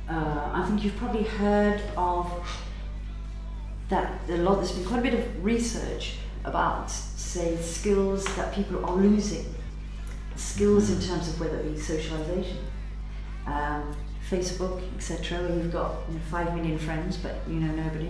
uh, 0.08 0.50
I 0.52 0.64
think 0.66 0.84
you've 0.84 0.96
probably 0.96 1.22
heard 1.22 1.80
of 1.96 2.30
that 3.88 4.20
a 4.28 4.36
lot. 4.36 4.56
There's 4.56 4.72
been 4.72 4.84
quite 4.84 5.00
a 5.00 5.02
bit 5.02 5.14
of 5.14 5.44
research 5.44 6.16
about, 6.44 6.90
say, 6.90 7.56
skills 7.56 8.24
that 8.36 8.54
people 8.54 8.84
are 8.84 8.96
losing 8.96 9.46
skills 10.40 10.90
in 10.90 11.00
terms 11.00 11.28
of 11.28 11.38
whether 11.40 11.58
it 11.58 11.74
be 11.74 11.78
socialization, 11.78 12.58
um, 13.46 13.94
Facebook, 14.28 14.82
etc., 14.96 15.38
where 15.42 15.56
you've 15.56 15.72
got 15.72 15.94
you 16.08 16.14
know, 16.14 16.20
five 16.30 16.54
million 16.54 16.78
friends 16.78 17.16
but 17.16 17.36
you 17.48 17.60
know 17.60 17.72
nobody, 17.74 18.08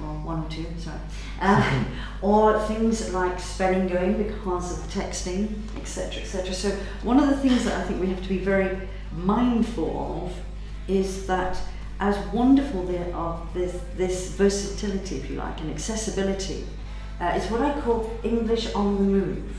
or 0.00 0.14
one 0.24 0.44
or 0.44 0.48
two, 0.48 0.66
sorry, 0.78 0.98
uh, 1.40 1.84
or 2.22 2.58
things 2.60 3.12
like 3.12 3.38
spelling 3.38 3.86
going 3.86 4.22
because 4.22 4.78
of 4.78 4.90
texting, 4.90 5.54
etc., 5.76 6.22
etc. 6.22 6.52
So 6.52 6.70
one 7.02 7.18
of 7.20 7.28
the 7.28 7.36
things 7.36 7.64
that 7.64 7.80
I 7.80 7.84
think 7.84 8.00
we 8.00 8.08
have 8.08 8.22
to 8.22 8.28
be 8.28 8.38
very 8.38 8.88
mindful 9.12 10.24
of 10.24 10.36
is 10.88 11.26
that 11.26 11.56
as 12.00 12.16
wonderful 12.32 12.84
there 12.84 13.14
are 13.14 13.46
this, 13.54 13.80
this 13.96 14.32
versatility, 14.32 15.16
if 15.16 15.30
you 15.30 15.36
like, 15.36 15.60
and 15.60 15.70
accessibility, 15.70 16.66
uh, 17.20 17.26
is 17.36 17.50
what 17.50 17.62
I 17.62 17.80
call 17.80 18.10
English 18.22 18.74
on 18.74 18.96
the 18.96 19.02
move. 19.02 19.56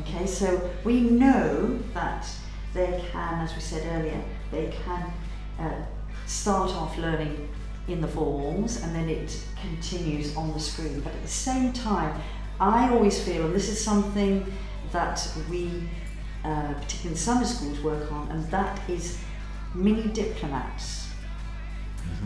Okay, 0.00 0.26
so 0.26 0.68
we 0.84 1.00
know 1.00 1.78
that 1.94 2.28
they 2.74 3.02
can, 3.12 3.40
as 3.40 3.54
we 3.54 3.60
said 3.60 3.86
earlier, 3.96 4.20
they 4.50 4.74
can 4.84 5.12
uh, 5.58 5.84
start 6.26 6.70
off 6.72 6.98
learning 6.98 7.48
in 7.88 8.00
the 8.00 8.08
four 8.08 8.32
walls 8.32 8.82
and 8.82 8.94
then 8.94 9.08
it 9.08 9.38
continues 9.60 10.36
on 10.36 10.52
the 10.52 10.60
screen. 10.60 11.00
But 11.00 11.14
at 11.14 11.22
the 11.22 11.28
same 11.28 11.72
time, 11.72 12.20
I 12.58 12.90
always 12.90 13.22
feel, 13.22 13.44
and 13.44 13.54
this 13.54 13.68
is 13.68 13.82
something 13.82 14.52
that 14.92 15.28
we, 15.50 15.88
uh, 16.44 16.72
particularly 16.74 17.10
in 17.10 17.16
summer 17.16 17.44
schools, 17.44 17.80
work 17.80 18.10
on, 18.10 18.30
and 18.30 18.44
that 18.50 18.80
is 18.88 19.18
mini 19.74 20.08
diplomats. 20.08 21.08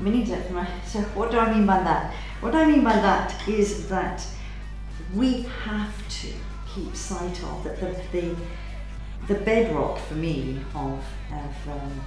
Mini 0.00 0.24
diplomats. 0.24 0.70
So, 0.92 1.00
what 1.14 1.30
do 1.30 1.38
I 1.38 1.52
mean 1.52 1.66
by 1.66 1.82
that? 1.82 2.14
What 2.40 2.54
I 2.54 2.64
mean 2.66 2.84
by 2.84 2.94
that 2.94 3.48
is 3.48 3.88
that 3.88 4.26
we 5.14 5.42
have 5.64 5.94
to 6.20 6.28
keep 6.74 6.94
sight 6.94 7.42
of 7.42 7.64
that 7.64 7.80
the, 7.80 7.96
the, 8.12 8.36
the 9.26 9.40
bedrock 9.40 9.98
for 9.98 10.14
me 10.14 10.60
of, 10.74 11.04
of 11.32 11.68
um, 11.68 12.00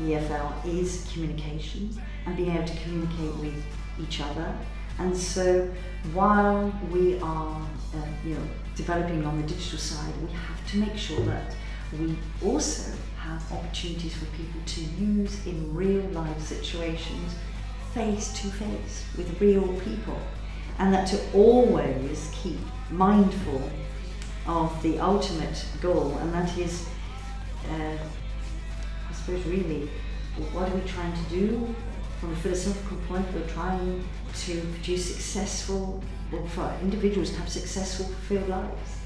EFL 0.00 0.66
is 0.66 1.08
communication 1.12 1.96
and 2.26 2.36
being 2.36 2.54
able 2.54 2.66
to 2.66 2.76
communicate 2.82 3.34
with 3.36 3.64
each 4.00 4.20
other. 4.20 4.54
And 4.98 5.16
so 5.16 5.70
while 6.12 6.72
we 6.90 7.18
are 7.20 7.60
uh, 7.94 8.06
you 8.24 8.34
know, 8.34 8.42
developing 8.76 9.24
on 9.24 9.40
the 9.40 9.46
digital 9.46 9.78
side, 9.78 10.12
we 10.22 10.32
have 10.32 10.70
to 10.70 10.78
make 10.78 10.96
sure 10.96 11.20
that 11.26 11.54
we 11.98 12.16
also 12.44 12.96
have 13.18 13.52
opportunities 13.52 14.14
for 14.14 14.26
people 14.36 14.60
to 14.66 14.80
use 14.80 15.46
in 15.46 15.74
real 15.74 16.04
life 16.10 16.40
situations 16.40 17.34
face 17.94 18.32
to 18.40 18.48
face 18.48 19.04
with 19.16 19.40
real 19.40 19.68
people 19.80 20.18
and 20.78 20.92
that 20.92 21.06
to 21.06 21.18
always 21.32 22.30
keep 22.34 22.58
mindful 22.90 23.70
of 24.46 24.82
the 24.82 24.98
ultimate 24.98 25.64
goal 25.80 26.16
and 26.18 26.34
that 26.34 26.58
is 26.58 26.86
uh, 27.70 27.96
I 29.08 29.12
suppose 29.12 29.44
really 29.46 29.88
what 30.52 30.68
are 30.68 30.74
we 30.74 30.86
trying 30.86 31.14
to 31.14 31.30
do 31.30 31.74
from 32.24 32.32
a 32.32 32.36
philosophical 32.36 32.96
point 33.06 33.26
we're 33.34 33.46
trying 33.48 34.02
to 34.34 34.60
produce 34.72 35.14
successful 35.14 36.02
or 36.32 36.48
for 36.48 36.74
individuals 36.80 37.30
to 37.30 37.36
have 37.36 37.48
successful 37.50 38.06
fulfilled 38.06 38.48
lives 38.48 38.96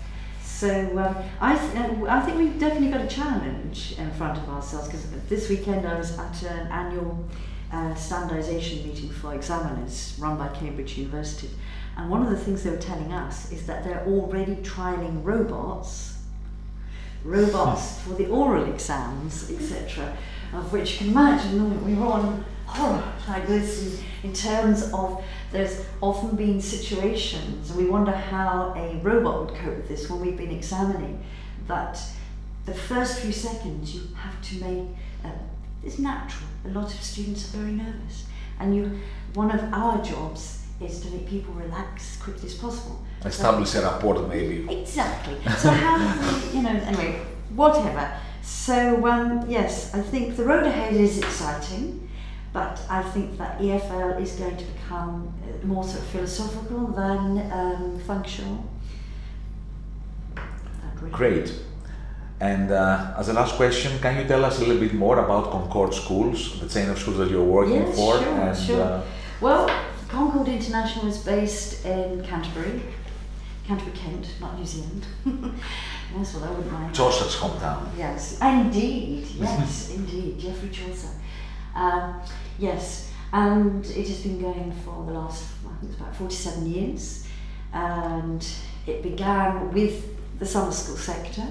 so 0.40 0.96
um, 0.98 1.16
I, 1.40 1.58
th- 1.58 1.76
uh, 1.76 2.04
I 2.08 2.20
think 2.20 2.38
we've 2.38 2.58
definitely 2.60 2.90
got 2.90 3.00
a 3.00 3.08
challenge 3.08 3.96
in 3.98 4.08
front 4.12 4.38
of 4.38 4.48
ourselves 4.48 4.86
because 4.86 5.04
this 5.28 5.48
weekend 5.48 5.84
I 5.84 5.98
was 5.98 6.16
at 6.16 6.42
an 6.44 6.68
annual 6.70 7.28
uh, 7.72 7.94
standardisation 7.94 8.84
meeting 8.84 9.10
for 9.10 9.34
examiners 9.34 10.16
run 10.20 10.38
by 10.38 10.48
Cambridge 10.48 10.96
University 10.96 11.50
and 11.96 12.08
one 12.08 12.22
of 12.22 12.30
the 12.30 12.38
things 12.38 12.62
they 12.62 12.70
were 12.70 12.76
telling 12.76 13.12
us 13.12 13.50
is 13.50 13.66
that 13.66 13.82
they're 13.82 14.06
already 14.06 14.54
trialling 14.56 15.24
robots 15.24 16.14
robots 17.24 18.00
for 18.02 18.14
the 18.14 18.28
oral 18.28 18.72
exams, 18.72 19.50
etc. 19.50 20.16
Of 20.54 20.72
which 20.72 20.92
you 20.92 20.98
can 20.98 21.08
imagine 21.08 21.84
we 21.84 21.94
were 21.94 22.06
on 22.06 22.44
horror 22.68 23.12
like 23.28 23.46
this 23.46 24.02
in, 24.22 24.28
in 24.30 24.32
terms 24.32 24.90
of 24.92 25.22
there's 25.52 25.84
often 26.00 26.36
been 26.36 26.60
situations, 26.60 27.70
and 27.70 27.78
we 27.78 27.86
wonder 27.88 28.12
how 28.12 28.74
a 28.76 28.96
robot 29.02 29.40
would 29.40 29.54
cope 29.58 29.76
with 29.76 29.88
this 29.88 30.08
when 30.10 30.20
we've 30.20 30.36
been 30.36 30.50
examining 30.50 31.24
that 31.66 31.98
the 32.66 32.74
first 32.74 33.20
few 33.20 33.32
seconds 33.32 33.94
you 33.94 34.02
have 34.14 34.40
to 34.42 34.54
make 34.64 34.86
uh, 35.24 35.30
it's 35.84 35.98
natural. 35.98 36.48
A 36.66 36.68
lot 36.68 36.92
of 36.92 37.02
students 37.02 37.54
are 37.54 37.58
very 37.58 37.72
nervous, 37.72 38.26
and 38.60 38.76
you 38.76 39.00
one 39.34 39.50
of 39.50 39.62
our 39.72 40.02
jobs 40.02 40.64
is 40.80 41.00
to 41.00 41.10
make 41.10 41.28
people 41.28 41.52
relax 41.54 42.16
as 42.16 42.22
quickly 42.22 42.48
as 42.48 42.54
possible. 42.54 43.04
Establish 43.24 43.74
a 43.74 43.82
rapport, 43.82 44.26
maybe. 44.28 44.70
Exactly. 44.80 45.34
So 45.56 45.70
how 45.70 45.98
do 45.98 46.48
we, 46.48 46.56
you 46.56 46.62
know, 46.62 46.70
anyway, 46.70 47.20
whatever. 47.54 48.12
So 48.42 49.06
um, 49.06 49.44
yes, 49.48 49.92
I 49.94 50.00
think 50.00 50.36
the 50.36 50.44
road 50.44 50.66
ahead 50.66 50.94
is 50.94 51.18
exciting, 51.18 52.07
but 52.58 52.76
I 52.98 53.02
think 53.12 53.38
that 53.38 53.52
EFL 53.60 54.20
is 54.20 54.32
going 54.42 54.56
to 54.56 54.64
become 54.74 55.12
uh, 55.28 55.66
more 55.66 55.84
sort 55.84 56.00
of 56.04 56.08
philosophical 56.14 56.82
than 57.00 57.24
um, 57.60 58.00
functional. 58.10 58.56
Really- 61.00 61.12
Great. 61.20 61.48
And 62.40 62.70
uh, 62.70 63.14
as 63.20 63.28
a 63.28 63.32
last 63.32 63.54
question, 63.56 63.90
can 64.00 64.12
you 64.20 64.26
tell 64.32 64.44
us 64.44 64.58
a 64.58 64.60
little 64.64 64.80
bit 64.86 64.94
more 64.94 65.18
about 65.18 65.50
Concorde 65.50 65.94
Schools, 65.94 66.60
the 66.60 66.68
chain 66.68 66.88
of 66.90 66.98
schools 66.98 67.18
that 67.18 67.30
you're 67.30 67.50
working 67.58 67.82
Yes, 67.86 67.96
for? 67.96 68.12
sure, 68.18 68.40
and 68.42 68.56
sure. 68.56 68.82
Uh, 68.82 69.02
Well, 69.40 69.64
Concorde 70.08 70.48
International 70.48 71.06
is 71.08 71.18
based 71.18 71.84
in 71.84 72.22
Canterbury, 72.30 72.80
Canterbury, 73.66 73.96
Kent, 74.02 74.26
not 74.40 74.52
New 74.58 74.66
Zealand. 74.74 75.04
That's 76.16 76.34
what 76.34 76.42
I 76.48 76.50
wouldn't 76.54 76.72
mind. 76.72 76.94
Chaucer's 76.94 77.36
hometown. 77.42 77.80
Yes, 77.96 78.38
indeed, 78.40 79.26
yes, 79.44 79.90
indeed, 79.98 80.38
Geoffrey 80.42 80.70
Chaucer. 80.78 81.12
Um, 81.78 82.20
yes, 82.58 83.08
and 83.32 83.86
it 83.86 84.08
has 84.08 84.22
been 84.22 84.40
going 84.42 84.72
for 84.84 85.04
the 85.06 85.12
last, 85.12 85.44
I 85.64 85.80
think 85.80 85.92
it's 85.92 86.00
about 86.00 86.16
47 86.16 86.66
years, 86.66 87.28
and 87.72 88.44
it 88.86 89.00
began 89.02 89.72
with 89.72 90.16
the 90.40 90.46
summer 90.46 90.72
school 90.72 90.96
sector, 90.96 91.46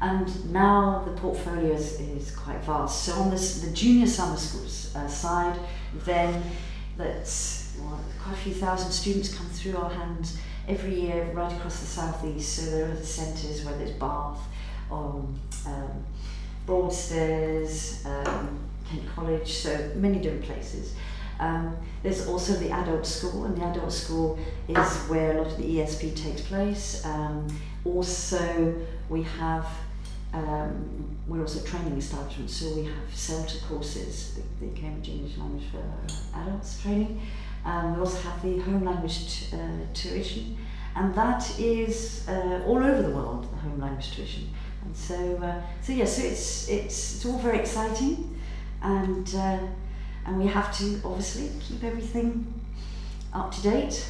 and 0.00 0.52
now 0.52 1.04
the 1.04 1.12
portfolio 1.20 1.72
is, 1.72 2.00
is 2.00 2.34
quite 2.34 2.58
vast. 2.64 3.04
So 3.04 3.12
on 3.12 3.30
this, 3.30 3.60
the 3.60 3.70
junior 3.70 4.08
summer 4.08 4.36
schools 4.36 4.94
uh, 4.96 5.06
side, 5.06 5.56
then 6.04 6.42
that's 6.96 7.76
well, 7.78 8.00
quite 8.20 8.34
a 8.34 8.38
few 8.38 8.54
thousand 8.54 8.90
students 8.90 9.32
come 9.32 9.46
through 9.46 9.76
our 9.76 9.90
hands 9.90 10.38
every 10.66 11.00
year 11.00 11.30
right 11.32 11.52
across 11.52 11.78
the 11.78 11.86
southeast. 11.86 12.56
So 12.56 12.70
there 12.70 12.90
are 12.90 12.94
the 12.96 13.06
centres, 13.06 13.64
whether 13.64 13.84
it's 13.84 13.92
Bath 13.92 14.40
or 14.90 15.24
um, 15.66 16.04
Broadstairs, 16.66 18.04
um, 18.04 18.57
Kent 18.88 19.02
College, 19.14 19.52
so 19.52 19.90
many 19.94 20.18
different 20.18 20.44
places. 20.44 20.94
Um, 21.40 21.76
there's 22.02 22.26
also 22.26 22.54
the 22.54 22.70
adult 22.70 23.06
school, 23.06 23.44
and 23.44 23.56
the 23.56 23.64
adult 23.64 23.92
school 23.92 24.38
is 24.66 24.96
where 25.08 25.36
a 25.36 25.42
lot 25.42 25.52
of 25.52 25.56
the 25.56 25.64
ESP 25.76 26.16
takes 26.16 26.42
place. 26.42 27.04
Um, 27.04 27.46
also, 27.84 28.74
we 29.08 29.22
have 29.22 29.66
um, 30.32 31.16
we're 31.26 31.40
also 31.40 31.64
training 31.64 31.96
establishment, 31.96 32.50
so 32.50 32.74
we 32.74 32.84
have 32.84 33.08
CELTA 33.14 33.62
courses, 33.68 34.38
the, 34.60 34.66
the 34.66 34.72
Cambridge 34.78 35.08
English 35.08 35.38
Language 35.38 35.64
for 35.70 36.38
Adults 36.38 36.82
training. 36.82 37.20
Um, 37.64 37.94
we 37.94 38.00
also 38.00 38.18
have 38.28 38.42
the 38.42 38.58
home 38.58 38.84
language 38.84 39.50
t- 39.50 39.56
uh, 39.56 39.86
tuition, 39.94 40.56
and 40.96 41.14
that 41.14 41.58
is 41.58 42.26
uh, 42.28 42.62
all 42.66 42.78
over 42.78 43.02
the 43.02 43.10
world. 43.10 43.50
The 43.50 43.56
home 43.56 43.80
language 43.80 44.14
tuition, 44.14 44.50
and 44.84 44.96
so 44.96 45.36
uh, 45.42 45.60
so 45.82 45.92
yeah, 45.92 46.04
so 46.04 46.22
it's 46.22 46.68
it's 46.68 47.14
it's 47.14 47.26
all 47.26 47.38
very 47.38 47.58
exciting, 47.58 48.37
and 48.82 49.34
uh, 49.34 49.58
and 50.26 50.38
we 50.38 50.46
have 50.46 50.76
to 50.78 51.00
obviously 51.04 51.50
keep 51.60 51.82
everything 51.84 52.52
up 53.32 53.52
to 53.52 53.62
date, 53.62 54.06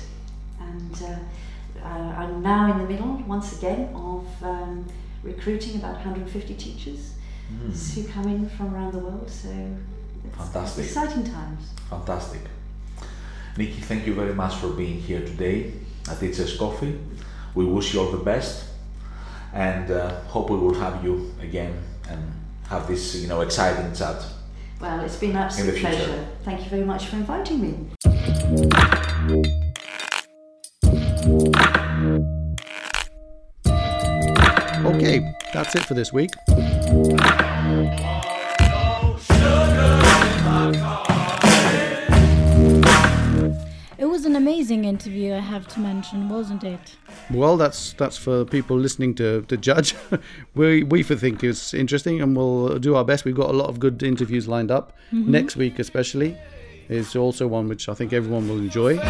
and 0.60 1.02
uh, 1.02 1.84
uh, 1.84 1.88
I'm 1.88 2.42
now 2.42 2.72
in 2.72 2.78
the 2.78 2.88
middle 2.88 3.22
once 3.26 3.56
again 3.58 3.90
of. 3.94 4.26
Um, 4.42 4.86
recruiting 5.22 5.76
about 5.76 5.94
150 5.94 6.54
teachers 6.54 7.14
who 7.94 8.04
come 8.04 8.28
in 8.28 8.48
from 8.48 8.74
around 8.74 8.92
the 8.92 8.98
world. 8.98 9.30
So 9.30 9.48
it's 10.24 10.36
Fantastic. 10.36 10.84
exciting 10.84 11.24
times. 11.24 11.70
Fantastic. 11.88 12.40
Nikki, 13.56 13.80
thank 13.80 14.06
you 14.06 14.14
very 14.14 14.34
much 14.34 14.54
for 14.56 14.68
being 14.68 15.00
here 15.00 15.20
today 15.20 15.72
at 16.08 16.20
Teachers 16.20 16.56
Coffee. 16.56 16.98
We 17.54 17.64
wish 17.64 17.94
you 17.94 18.00
all 18.00 18.10
the 18.12 18.24
best 18.24 18.66
and 19.52 19.90
uh, 19.90 20.20
hope 20.24 20.50
we 20.50 20.58
will 20.58 20.74
have 20.74 21.02
you 21.02 21.34
again 21.40 21.74
and 22.08 22.32
have 22.68 22.86
this 22.86 23.16
you 23.16 23.28
know 23.28 23.40
exciting 23.40 23.92
chat. 23.94 24.22
Well, 24.80 25.00
it's 25.00 25.16
been 25.16 25.30
an 25.30 25.36
absolute 25.38 25.76
pleasure. 25.76 26.26
Thank 26.44 26.62
you 26.62 26.70
very 26.70 26.84
much 26.84 27.06
for 27.06 27.16
inviting 27.16 27.60
me. 27.60 27.74
Okay, 34.84 35.34
that's 35.52 35.74
it 35.74 35.84
for 35.84 35.94
this 35.94 36.12
week. 36.12 36.30
It 43.98 44.06
was 44.06 44.24
an 44.24 44.36
amazing 44.36 44.58
amazing 44.68 44.84
interview, 44.84 45.34
I 45.34 45.38
have 45.38 45.66
to 45.68 45.80
mention, 45.80 46.28
wasn't 46.28 46.62
it? 46.62 46.96
Well, 47.30 47.58
that's 47.58 47.92
that's 47.94 48.16
for 48.16 48.44
people 48.46 48.78
listening 48.78 49.14
to, 49.16 49.42
to 49.42 49.56
judge. 49.56 49.94
we 50.54 50.82
we 50.82 51.02
for 51.02 51.14
think 51.14 51.44
it's 51.44 51.74
interesting, 51.74 52.22
and 52.22 52.34
we'll 52.36 52.78
do 52.78 52.94
our 52.96 53.04
best. 53.04 53.24
We've 53.24 53.36
got 53.36 53.50
a 53.50 53.52
lot 53.52 53.68
of 53.68 53.78
good 53.78 54.02
interviews 54.02 54.48
lined 54.48 54.70
up 54.70 54.96
next 55.12 55.56
week, 55.56 55.78
especially. 55.78 56.36
Is 56.88 57.14
also 57.14 57.46
one 57.46 57.68
which 57.68 57.86
I 57.88 57.94
think 57.94 58.14
everyone 58.14 58.48
will 58.48 58.58
enjoy. 58.58 58.96
But 58.96 59.04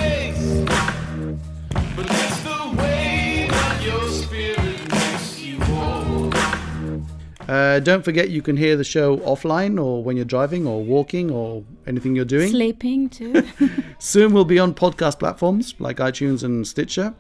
it's 2.11 2.43
the 2.43 2.75
way 2.77 3.47
that 3.49 3.83
your 3.85 4.09
spirit 4.09 4.91
makes 4.91 5.39
you 5.39 5.59
walk. 5.61 6.35
Uh, 7.49 7.79
don't 7.79 8.05
forget 8.05 8.31
you 8.31 8.43
can 8.43 8.57
hear 8.57 8.77
the 8.77 8.83
show 8.83 9.19
offline 9.19 9.81
or 9.83 10.03
when 10.03 10.17
you're 10.17 10.25
driving 10.25 10.67
or 10.67 10.83
walking 10.83 11.31
or 11.31 11.63
anything 11.87 12.17
you're 12.17 12.25
doing. 12.25 12.51
Sleeping 12.51 13.09
too. 13.09 13.47
Soon 14.01 14.33
we'll 14.33 14.45
be 14.45 14.59
on 14.59 14.75
podcast 14.75 15.21
platforms 15.21 15.77
like 15.79 15.99
iTunes 15.99 16.43
and 16.43 16.67
Stitcher. 16.67 17.15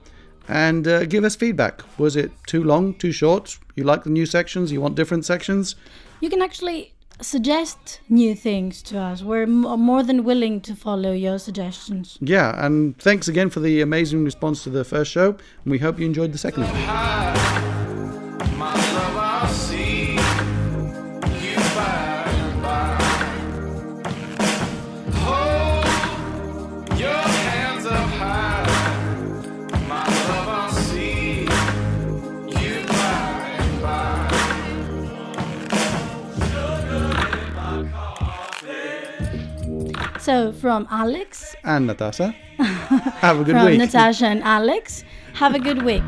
And 0.49 0.89
uh, 0.89 1.05
give 1.05 1.25
us 1.25 1.37
feedback. 1.37 1.83
Was 1.99 2.17
it 2.17 2.31
too 2.47 2.65
long, 2.65 2.95
too 2.95 3.13
short? 3.13 3.59
You 3.77 3.85
like 3.85 4.05
the 4.05 4.11
new 4.11 4.27
sections? 4.27 4.73
You 4.73 4.81
want 4.81 4.95
different 4.97 5.25
sections? 5.25 5.77
you 6.21 6.29
can 6.29 6.43
actually 6.43 6.93
suggest 7.21 8.01
new 8.09 8.35
things 8.35 8.83
to 8.83 8.99
us. 8.99 9.23
We're 9.23 9.43
m- 9.43 9.61
more 9.63 10.03
than 10.03 10.25
willing 10.25 10.61
to 10.63 10.75
follow 10.75 11.13
your 11.13 11.39
suggestions. 11.39 12.19
Yeah, 12.21 12.65
and 12.65 12.97
thanks 12.99 13.29
again 13.29 13.51
for 13.51 13.61
the 13.61 13.81
amazing 13.81 14.25
response 14.25 14.65
to 14.65 14.71
the 14.71 14.85
first 14.85 15.13
show. 15.13 15.31
And 15.65 15.71
we 15.71 15.79
hope 15.79 15.99
you 15.99 16.07
enjoyed 16.07 16.33
the 16.33 16.39
second 16.39 16.65
So, 40.29 40.53
from 40.53 40.87
Alex, 40.91 41.57
And 41.65 41.87
Natasha. 41.87 42.35
Have 42.59 43.41
a 43.41 43.45
good 43.45 43.55
from 43.55 43.65
week. 43.65 43.79
Natasha 43.79 44.27
and 44.27 44.43
Alex, 44.43 45.03
have 45.33 45.55
a 45.55 45.59
good 45.59 45.83
week. 45.83 46.03